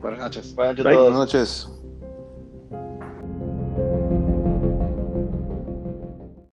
[0.00, 0.54] Buenas noches.
[0.54, 0.96] Buenas noches a Bye.
[0.96, 1.12] todos.
[1.12, 1.77] Buenas noches.